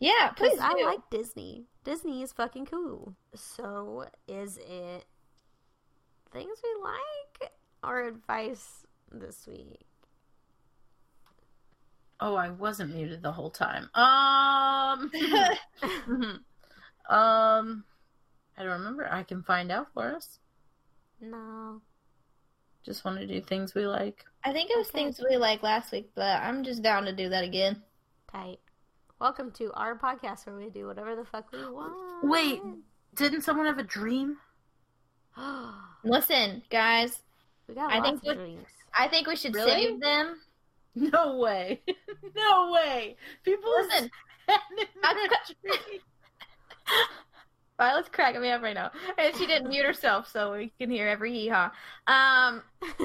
[0.00, 1.66] Yeah, please Because I like Disney.
[1.84, 3.14] Disney is fucking cool.
[3.34, 5.04] So, is it
[6.32, 7.52] things we like
[7.82, 9.87] or advice this week?
[12.20, 13.88] Oh, I wasn't muted the whole time.
[13.94, 15.10] Um.
[17.10, 17.84] um.
[18.56, 19.08] I don't remember.
[19.10, 20.38] I can find out for us.
[21.20, 21.80] no.
[22.84, 24.24] Just want to do things we like.
[24.44, 25.00] I think it was Okay.
[25.04, 27.82] things we like last week, but I'm just down to do that again.
[28.32, 28.60] Tight.
[29.20, 31.92] Welcome to our podcast where we do whatever the fuck we want.
[32.22, 32.62] Wait.
[33.14, 34.38] Didn't someone have a dream?
[36.04, 37.18] Listen, guys,
[37.68, 38.66] we got I lots think of what- dreams.
[38.96, 39.70] I think we should Really?
[39.70, 40.40] save them.
[41.12, 41.82] No way.
[42.36, 43.16] no way.
[43.44, 44.10] People Listen,
[44.48, 46.00] I'm in cu- their dream.
[47.76, 51.06] Violet's cracking me up right now, and she didn't mute herself, so we can hear
[51.06, 51.70] every hee haw.
[52.08, 52.62] Um,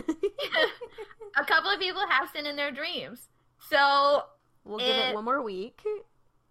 [1.37, 3.27] a couple of people have sent in their dreams,
[3.69, 4.23] so
[4.63, 5.79] we'll give it It- one more week.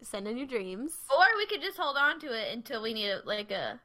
[0.01, 0.91] Send in your dreams.
[1.17, 3.79] or we could just hold on to it until we need a, like a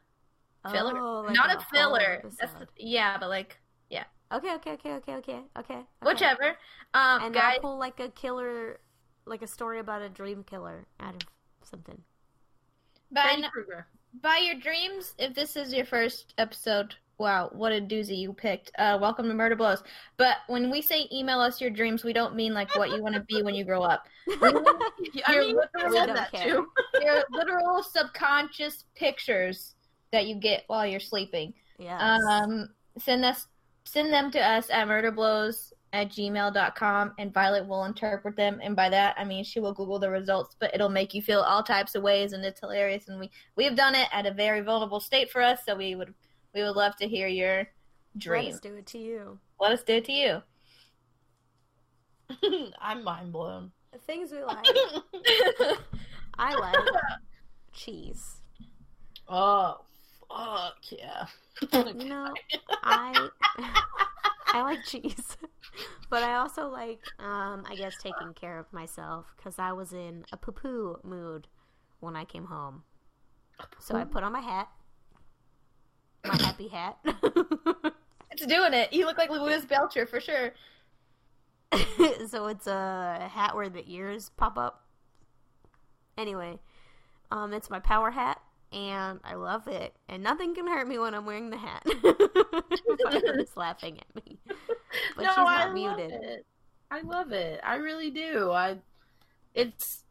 [0.70, 2.22] filler, Oh, like not a a filler.
[2.40, 3.56] That's yeah, but like
[3.90, 5.40] Okay, okay, okay, okay, okay, okay.
[5.58, 5.78] okay.
[6.02, 6.56] whichever.
[6.94, 8.80] Um, And guys, I'll pull like a killer,
[9.26, 11.20] like a story about a dream killer out of
[11.64, 12.00] something.
[13.10, 13.86] by Freddy Krueger.
[14.22, 18.70] by your dreams, if this is your first episode, wow, what a doozy you picked.
[18.78, 19.82] Uh, welcome to Murder Blows.
[20.16, 23.14] But when we say email us your dreams, we don't mean like what you want
[23.16, 24.04] to be when you grow up.
[24.40, 24.48] We
[25.26, 26.44] I You're mean, I literally said don't that care.
[26.54, 26.68] too.
[27.00, 29.74] your literal subconscious pictures
[30.12, 31.54] that you get while you're sleeping.
[31.78, 32.00] Yes.
[32.02, 32.68] Um,
[32.98, 33.46] send us
[33.88, 38.90] send them to us at murderblows at gmail.com and Violet will interpret them and by
[38.90, 41.94] that I mean she will Google the results, but it'll make you feel all types
[41.94, 45.00] of ways and it's hilarious and we we have done it at a very vulnerable
[45.00, 46.12] state for us, so we would
[46.54, 47.68] we would love to hear your
[48.18, 48.46] dreams.
[48.46, 49.38] Let us do it to you.
[49.60, 50.42] Let us do it to you.
[52.80, 53.72] I'm mind blown.
[53.92, 54.66] The things we like.
[56.38, 56.76] I like
[57.72, 58.36] cheese.
[59.26, 59.80] Oh,
[60.28, 61.26] fuck yeah.
[61.72, 62.32] You know,
[62.84, 63.28] I
[64.46, 65.36] I like cheese,
[66.08, 70.24] but I also like, um, I guess, taking care of myself because I was in
[70.32, 71.48] a poo poo mood
[72.00, 72.84] when I came home.
[73.80, 74.68] So I put on my hat,
[76.24, 76.96] my happy hat.
[78.30, 78.92] it's doing it.
[78.92, 80.54] You look like Louise Belcher for sure.
[82.28, 84.84] so it's a hat where the ears pop up.
[86.16, 86.60] Anyway,
[87.30, 88.40] um, it's my power hat,
[88.72, 89.94] and I love it.
[90.08, 91.84] And nothing can hurt me when I'm wearing the hat.
[93.04, 94.38] Violet's laughing at me,
[95.16, 96.10] but no, she's not I muted.
[96.12, 96.46] Love it.
[96.90, 97.60] I love it.
[97.64, 98.50] I really do.
[98.50, 98.78] I.
[99.54, 100.04] It's.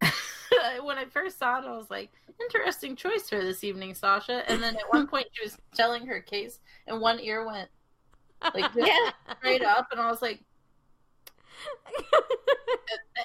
[0.82, 2.10] when I first saw it, I was like,
[2.40, 6.20] "Interesting choice for this evening, Sasha." And then at one point, she was telling her
[6.20, 7.68] case, and one ear went
[8.54, 9.10] like Yeah.
[9.38, 10.40] straight up, and I was like,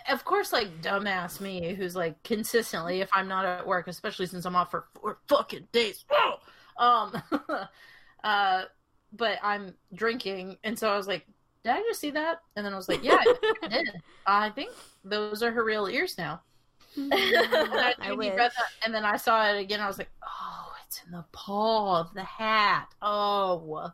[0.10, 4.46] "Of course, like dumbass me, who's like consistently, if I'm not at work, especially since
[4.46, 6.04] I'm off for four fucking days,
[6.78, 7.22] um,
[8.24, 8.64] uh,
[9.14, 11.26] but I'm drinking, and so I was like."
[11.64, 12.42] Did I just see that?
[12.56, 13.88] And then I was like, "Yeah, I did.
[14.26, 14.72] I think
[15.06, 16.42] those are her real ears now."
[16.98, 18.36] And I, I wish.
[18.36, 18.52] that,
[18.84, 19.80] and then I saw it again.
[19.80, 23.92] I was like, "Oh, it's in the paw of the hat." Oh,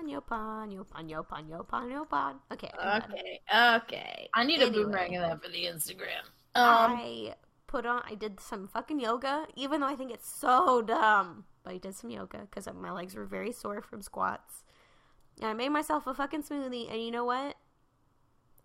[0.00, 2.40] Ponyo, ponyo, ponyo, ponyo, ponyo, pon.
[2.52, 2.70] Okay.
[2.78, 3.10] I'm done.
[3.10, 3.40] Okay.
[3.50, 3.76] Okay.
[3.76, 4.28] Okay.
[4.34, 6.24] I need a boomerang of that for the Instagram.
[6.54, 7.34] Um I
[7.66, 8.02] put on.
[8.08, 11.44] I did some fucking yoga, even though I think it's so dumb.
[11.62, 14.64] But I did some yoga because my legs were very sore from squats.
[15.40, 17.56] And I made myself a fucking smoothie, and you know what?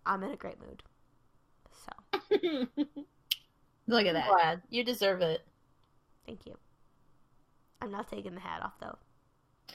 [0.04, 0.82] I'm in a great mood.
[1.84, 1.92] So
[3.86, 4.62] look at that.
[4.70, 5.42] You deserve it.
[6.26, 6.56] thank you.
[7.82, 8.96] I'm not taking the hat off though.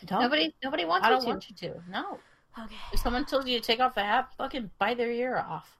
[0.05, 1.27] Don't, Nobody nobody wants I don't to.
[1.27, 1.81] want you to.
[1.89, 2.17] No.
[2.59, 2.75] Okay.
[2.93, 5.77] If someone tells you to take off the hat, fucking bite their ear off.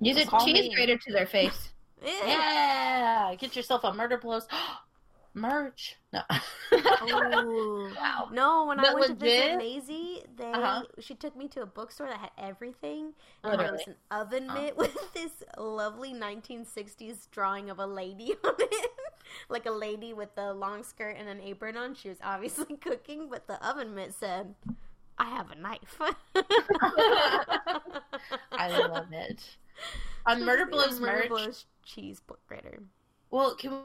[0.00, 0.74] Use a Call cheese me.
[0.74, 1.70] grater to their face.
[2.04, 4.48] Yeah, get yourself a murder blows
[5.34, 5.96] merch.
[6.12, 6.20] No.
[6.30, 7.92] Oh.
[7.96, 8.28] Wow.
[8.32, 9.58] No, when I But went to visit legit?
[9.58, 10.82] Maisie, they Uh-huh.
[11.00, 13.12] she took me to a bookstore that had everything.
[13.44, 14.54] And there was an oven Oh.
[14.54, 18.90] mitt with this lovely 1960s drawing of a lady on it.
[19.48, 21.94] Like a lady with a long skirt and an apron on.
[21.94, 24.54] She was obviously cooking, but the oven mitt said,
[25.18, 25.98] I have a knife.
[28.52, 29.56] I love it.
[30.26, 31.28] On Murder Blows Murder merch.
[31.28, 32.78] Blows cheese grater.
[33.30, 33.80] Well, can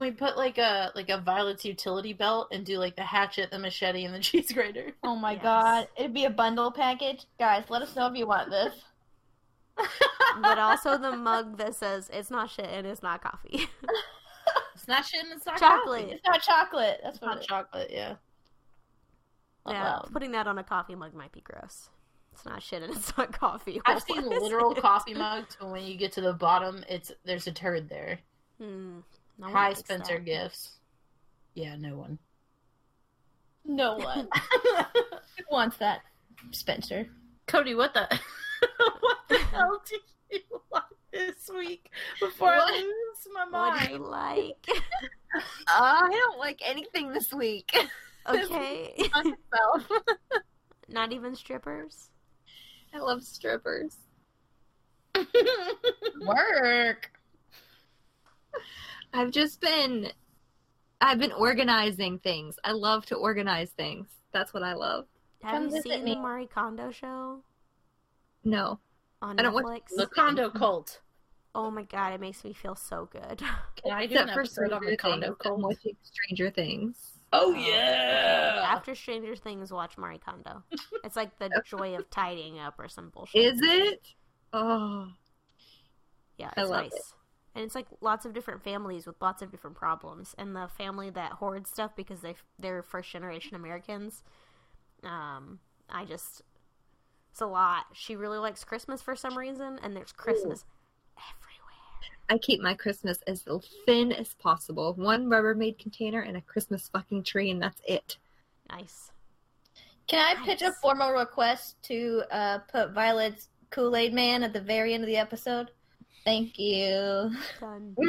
[0.00, 3.58] we put like a like a Violet's utility belt and do like the hatchet, the
[3.58, 4.92] machete, and the cheese grater?
[5.02, 5.42] Oh my Yes.
[5.42, 7.24] god, it'd be a bundle package.
[7.38, 8.74] Guys, let us know if you want this.
[10.42, 13.68] but also the mug that says it's not shit and it's not coffee.
[14.86, 16.02] It's not shit and it's not Chocolate.
[16.02, 16.12] coffee.
[16.14, 17.00] It's not chocolate.
[17.02, 18.14] That's not it chocolate, yeah.
[19.68, 21.90] Oh, yeah, putting that on a coffee mug might be gross.
[22.32, 23.80] It's not shit and it's not coffee.
[23.84, 24.78] I've What seen literal it?
[24.82, 28.20] coffee mugs, but when you get to the bottom, it's there's a turd there.
[28.60, 28.98] Hmm.
[29.38, 30.24] No Hi, Spencer that.
[30.24, 30.72] Gifts.
[31.54, 32.18] Yeah, no one.
[33.64, 34.28] No one
[35.38, 36.02] Who wants that,
[36.52, 37.08] Spencer.
[37.48, 38.02] Cody, what the
[39.00, 40.82] what the hell did you like
[41.18, 41.90] this week
[42.20, 42.72] before What?
[42.74, 43.80] I lose my mind.
[43.80, 44.66] What do you like?
[45.34, 47.70] Uh, I don't like anything this week.
[48.28, 48.92] Okay.
[49.14, 50.02] Myself.
[50.88, 52.10] not even strippers.
[52.92, 53.98] I love strippers.
[56.26, 57.12] Work.
[59.12, 60.10] I've just been
[61.00, 62.58] I've been organizing things.
[62.64, 64.08] I love to organize things.
[64.32, 65.04] That's what I love.
[65.42, 66.14] Have Come you seen me.
[66.14, 67.42] the Marie Kondo show
[68.42, 68.80] No.
[69.22, 69.96] on I don't watch Netflix?
[69.96, 71.00] The Kondo cult.
[71.56, 73.38] Oh my god, it makes me feel so good.
[73.82, 75.62] Can I do Except an for episode on the Stranger condo Things.
[75.62, 77.12] Watching Stranger Things.
[77.32, 78.60] Oh Oh, yeah.
[78.62, 80.64] After Stranger Things, watch Marie Kondo.
[81.02, 83.54] It's like the joy of tidying up or some bullshit.
[83.54, 84.06] Is it?
[84.52, 85.08] Oh.
[86.36, 86.92] Yeah, I it's love nice.
[86.92, 87.02] it.
[87.54, 90.34] And it's like lots of different families with lots of different problems.
[90.36, 94.22] And the family that hoards stuff because they they're first generation Americans.
[95.02, 96.42] Um, I just
[97.32, 97.86] it's a lot.
[97.94, 100.64] She really likes Christmas for some reason, and there's Christmas
[101.16, 101.45] everywhere.
[102.28, 103.44] I keep my Christmas as
[103.86, 104.94] thin as possible.
[104.94, 108.16] One Rubbermaid container and a Christmas fucking tree, and that's it.
[108.70, 109.12] Nice.
[110.08, 114.60] Can I pitch a formal request to uh, put Violet's Kool Aid Man at the
[114.60, 115.70] very end of the episode?
[116.24, 117.30] Thank you.
[117.60, 117.94] Done.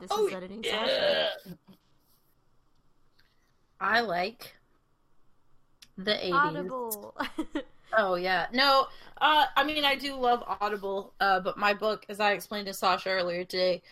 [0.00, 1.28] This Oh, is editing Sasha.
[1.46, 1.52] yeah.
[3.80, 4.54] I like
[5.98, 6.32] the 80s.
[6.32, 7.16] Audible.
[7.98, 8.46] Oh yeah.
[8.52, 8.86] No,
[9.20, 12.74] uh I mean I do love Audible, uh but my book as I explained to
[12.74, 13.82] Sasha earlier today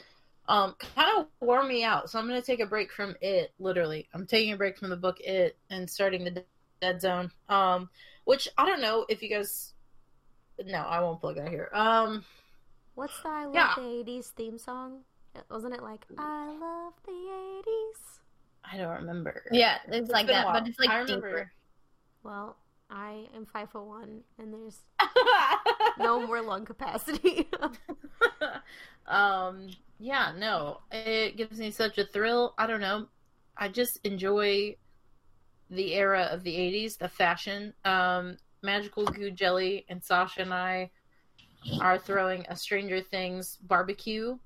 [0.49, 2.11] um kind of wore me out.
[2.11, 4.09] So I'm going to take a break from it literally.
[4.15, 6.45] I'm taking a break from the book It and starting the
[6.81, 7.31] Dead Zone.
[7.49, 7.91] Um
[8.25, 9.75] which I don't know if you guys
[10.65, 11.71] No, I won't plug that here.
[11.73, 12.25] Um
[12.95, 13.75] What's the I love Yeah.
[13.77, 15.03] the '80s theme song?
[15.51, 18.19] Wasn't it like I love the '80s?
[18.71, 19.45] I don't remember.
[19.53, 21.51] Yeah, it's, like that, but it's like deeper.
[22.23, 22.57] Well,
[22.91, 24.81] I am five foot one, and there's
[25.99, 27.49] no more lung capacity.
[29.07, 29.69] um
[29.99, 32.55] yeah no it gives me such a thrill.
[32.59, 33.09] I don't know.
[33.57, 34.77] I just enjoy
[35.71, 37.75] the era of the 80s the fashion.
[37.85, 40.91] Um magical goo jelly and sasha and i
[41.81, 44.37] are throwing a stranger things barbecue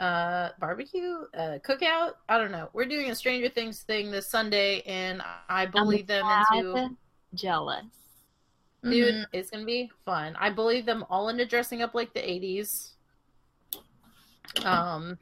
[0.00, 2.12] uh barbecue uh cookout.
[2.28, 2.70] I don't know.
[2.72, 6.24] We're doing a stranger things thing this sunday and i bully them
[6.54, 6.96] into
[7.36, 7.84] jealous.
[8.82, 9.26] dude Mhm.
[9.32, 10.36] it's gonna be fun.
[10.38, 12.92] I bullied them all into dressing up like the 80s
[14.64, 15.18] um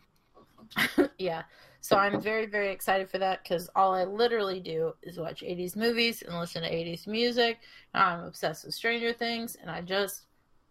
[1.19, 1.43] yeah.
[1.81, 5.77] So i'm very very excited for that because all i literally do is watch 80s
[5.77, 7.59] movies and listen to 80s music.
[7.93, 10.23] I'm obsessed with stranger things and i just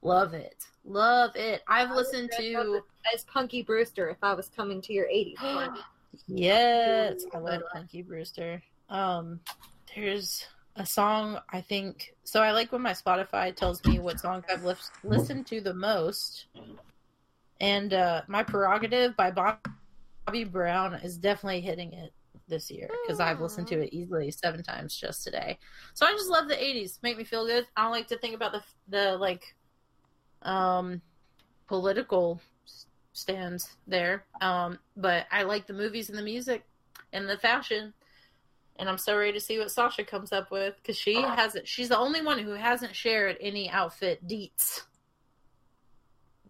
[0.02, 0.66] love it.
[0.84, 1.62] Love it.
[1.68, 2.82] I've listened to
[3.14, 5.80] as Punky Brewster if I was coming to your 80s party.
[6.28, 8.62] yes i love punky brewster.
[8.90, 9.40] Um
[9.96, 10.46] there's
[10.78, 14.64] a song i think so i like when my spotify tells me what songs i've
[14.64, 16.48] lis- listened to the most.
[17.60, 22.12] And uh my prerogative by bobby brown is definitely hitting it
[22.48, 25.58] this year because i've listened to it easily seven times just today.
[25.94, 27.68] So i just love the 80s make me feel good.
[27.78, 29.56] I don't like to think about the the like
[30.42, 31.02] um
[31.68, 32.42] political
[33.14, 34.26] stands there.
[34.42, 36.66] Um but i like the movies and the music
[37.14, 37.94] and the fashion
[38.78, 41.90] and i'm so ready to see what sasha comes up with because she hasn't she's
[41.90, 44.82] the only one who hasn't shared any outfit deets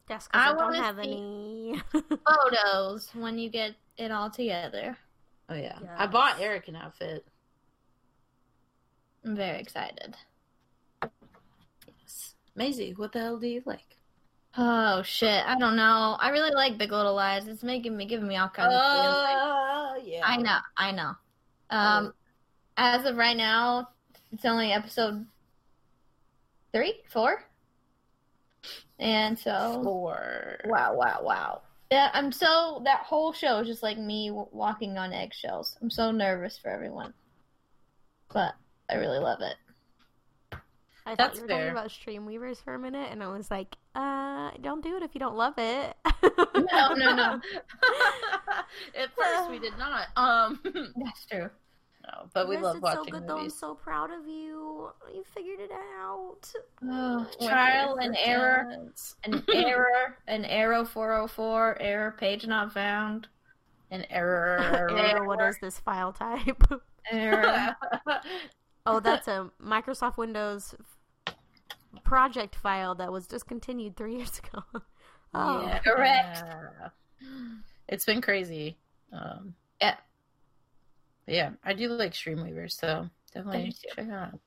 [0.08, 1.82] That's because I I, don't have any.
[1.92, 4.98] Photos when you get it all together.
[5.50, 7.26] oh yeah i bought eric an outfit
[9.26, 10.18] I'm very excited.
[12.02, 12.36] yes.
[12.56, 13.98] Maisie, what the hell do you like
[14.58, 15.44] Oh shit!
[15.48, 16.16] I don't know.
[16.20, 17.48] I really like Big Little Lies.
[17.48, 19.16] It's making me giving me all kinds of feels.
[19.16, 21.14] uh, yeah I know, I know.
[21.74, 22.14] Um,
[22.78, 23.90] as of right now,
[24.32, 25.26] it's only episode
[26.72, 27.44] three, four,
[29.00, 31.62] and so four wow, wow, wow.
[31.92, 35.76] Yeah, I'm so that whole show is just like me walking on eggshells.
[35.82, 37.14] I'm so nervous for everyone,
[38.32, 38.54] but
[38.88, 39.56] I really love it.
[41.06, 41.58] I That's thought you were fair.
[41.58, 45.04] talking about Stream Weavers for a minute, and I was like, uh, don't do it
[45.04, 45.98] if you don't love it.
[46.56, 47.42] No, no, no.
[48.98, 50.08] At first, we did not.
[50.16, 51.50] Um, That's true.
[52.16, 53.34] No, but we You guys love watching so good, though.
[53.36, 53.56] I'm movies.
[53.60, 54.90] so proud of you.
[55.14, 56.52] You figured it out.
[56.90, 59.16] Oh, trial and error, dance.
[59.24, 63.28] an error, an arrow 404, error, page not found,
[63.92, 64.90] An error.
[64.98, 66.64] Error, what is this file type?
[67.12, 67.76] error.
[68.86, 70.76] oh, that's a Microsoft Windows
[72.04, 74.64] project file that was discontinued three years ago.
[75.34, 75.80] oh, Yeah.
[75.80, 76.44] Correct.
[77.88, 78.78] It's been crazy.
[79.12, 79.96] Um, Yeah.
[81.26, 84.38] But yeah, I do like Stream Weavers, so definitely check it out.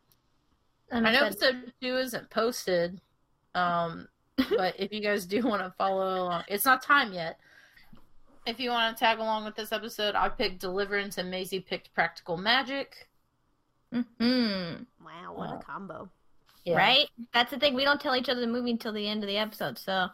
[0.93, 1.57] I'm I know excited.
[1.57, 3.01] episode two isn't posted,
[3.55, 4.09] um,
[4.57, 7.39] but if you guys do want to follow along, it's not time yet.
[8.47, 11.93] If you want to tag along with this episode, I picked Deliverance and Maisie picked
[11.95, 13.09] Practical Magic.
[13.93, 14.83] Mm-hmm.
[15.05, 16.09] wow, what Uh, a combo.
[16.65, 16.77] Yeah.
[16.77, 17.09] Right?
[17.33, 17.75] That's the thing.
[17.75, 20.09] We don't tell each other the movie until the end of the episode, so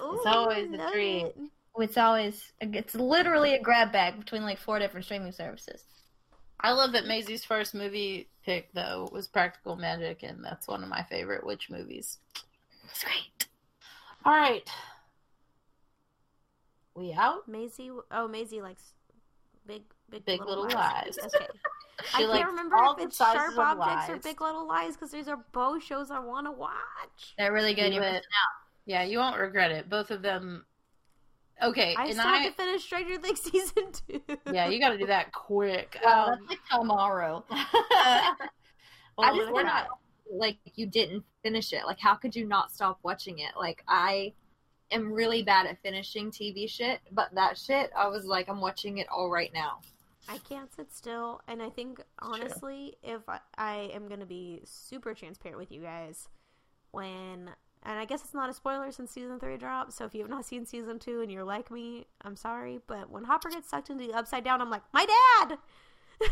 [0.00, 1.22] Ooh, always I a love treat.
[1.26, 1.36] it.
[1.78, 5.84] It's always it's literally a grab bag between like four different streaming services.
[6.60, 10.88] I love that Maisie's first movie pick though was Practical Magic, and that's one of
[10.88, 12.18] my favorite witch movies.
[12.84, 13.48] It's great.
[14.24, 14.68] All right,
[16.94, 17.48] we out.
[17.48, 18.92] Maisie, oh, Maisie likes
[19.66, 21.18] big, big, Big little, Little lies.
[21.22, 21.34] Lies.
[21.34, 21.46] Okay.
[22.16, 24.16] She I can't remember all if it's Sharp of Objects or.
[24.16, 27.34] Big Little Lies because these are both shows I want to watch.
[27.36, 27.92] They're really good.
[27.92, 28.24] You're it.
[28.86, 29.90] Yeah, you won't regret it.
[29.90, 30.64] Both of them.
[31.62, 34.20] Okay, I and still I have to finish Stranger Things season two.
[34.52, 35.98] yeah, you got to do that quick.
[36.04, 36.28] out.
[36.30, 37.44] Um, that's like tomorrow.
[37.50, 37.60] well,
[39.18, 39.88] I just we're not.
[40.32, 41.82] like you didn't finish it.
[41.86, 43.52] Like how could you not stop watching it?
[43.58, 44.32] Like I
[44.90, 48.98] am really bad at finishing TV shit, but that shit I was like I'm watching
[48.98, 49.80] it all right now.
[50.28, 55.14] I can't sit still, and I think honestly, if I, I am gonna be super
[55.14, 56.28] transparent with you guys,
[56.92, 57.50] when
[57.82, 59.92] and I guess it's not a spoiler since season three dropped.
[59.92, 63.10] So if you have not seen season two and you're like me, I'm sorry, but
[63.10, 65.58] when Hopper gets sucked into the upside down, I'm like, my dad,
[66.20, 66.28] and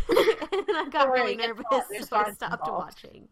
[0.77, 1.87] I got Don't really nervous, involved.
[2.09, 3.03] So I stopped involved.
[3.05, 3.29] watching.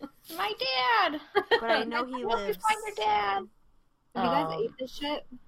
[0.36, 1.20] My dad.
[1.60, 2.56] But I know he Help me lives.
[2.58, 3.42] Find your dad.
[4.16, 5.26] Have you guys Um, ate this shit?
[5.30, 5.38] Can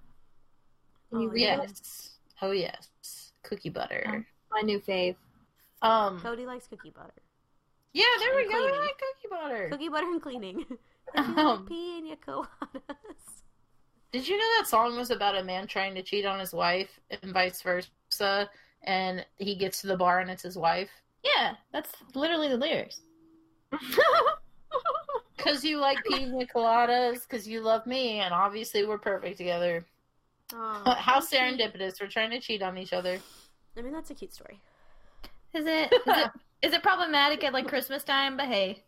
[1.11, 1.59] Oh, you read it?
[1.61, 2.09] Yes.
[2.41, 3.33] Oh yes.
[3.43, 4.25] Cookie butter.
[4.51, 5.15] My new fave.
[5.81, 6.21] Um.
[6.21, 7.11] Cody likes cookie butter,
[7.91, 8.57] Yeah, there we and go.
[8.57, 8.79] I cleaning.
[8.79, 9.69] like cookie butter.
[9.71, 10.65] cookie butter and cleaning.
[11.15, 13.43] if you Um, like pina coladas.
[14.11, 16.99] Did you know that song was about a man trying to cheat on his wife
[17.09, 18.49] and vice versa?
[18.83, 20.89] And he gets to the bar and it's his wife.
[21.23, 23.01] Yeah, that's literally the lyrics.
[25.45, 29.85] Because you like pina coladas, because you love me, and obviously we're perfect together.
[30.53, 32.01] Oh, How serendipitous.
[32.01, 33.19] We're trying to cheat on each other.
[33.77, 34.59] I mean, that's a cute story.
[35.53, 35.93] Is it?
[35.93, 36.31] Is it?
[36.63, 38.37] Is it problematic at like Christmas time?
[38.37, 38.84] But hey,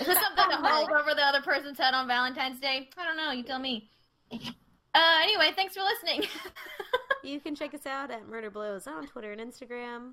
[0.00, 2.88] is it something to hold over the other person's head on Valentine's Day?
[2.96, 3.32] I don't know.
[3.32, 3.90] You tell me.
[4.32, 6.28] Uh, anyway, thanks for listening.
[7.26, 10.12] You can check us out at Murder Blows on Twitter and Instagram.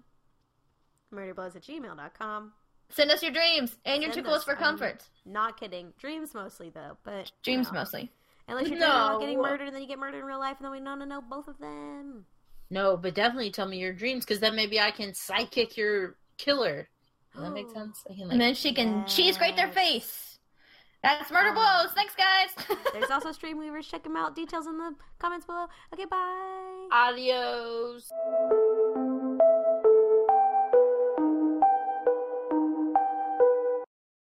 [1.13, 2.53] Murderblows at gmail.com.
[2.89, 5.03] Send us your dreams and your Send tickles us, for comfort.
[5.23, 5.93] Not kidding.
[5.99, 6.97] Dreams mostly, though.
[7.03, 8.11] But Dreams know, mostly.
[8.47, 10.71] Unless you're about getting murdered and then you get murdered in real life, and then
[10.71, 12.25] we want to know both of them.
[12.71, 16.89] No, but definitely tell me your dreams, because then maybe I can psychic your killer.
[17.33, 18.03] Does that make sense?
[18.07, 20.39] Can, like, And then she can cheese grate their face.
[21.01, 21.91] That's murder Um, blows.
[21.93, 22.77] Thanks, guys.
[22.93, 23.87] There's also Stream Weavers.
[23.87, 24.35] Check them out.
[24.35, 25.65] Details in the comments below.
[25.93, 26.87] Okay, bye.
[26.91, 28.09] Adios.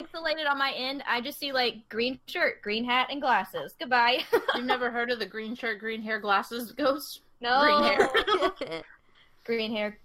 [0.01, 1.03] pixelated on my end.
[1.09, 3.75] I just see like green shirt, green hat, and glasses.
[3.79, 4.19] Goodbye.
[4.55, 7.21] You've never heard of the green shirt, green hair, glasses ghost?
[7.41, 8.83] no Green hair.
[9.45, 9.99] green hair,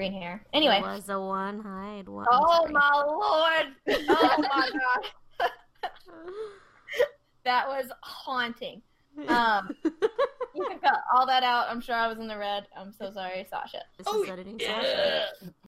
[0.00, 0.42] green hair.
[0.54, 0.80] Anyway.
[0.80, 2.24] was a one hide one.
[2.32, 2.72] Oh sorry.
[2.72, 3.66] my lord!
[4.08, 5.50] Oh my god,
[7.44, 8.80] that was haunting.
[9.28, 9.76] Um,
[10.54, 11.66] you can cut all that out.
[11.68, 12.66] I'm sure I was in the red.
[12.74, 13.82] I'm so sorry, Sasha.
[13.98, 15.26] this is editing Sasha.
[15.42, 15.48] Yeah.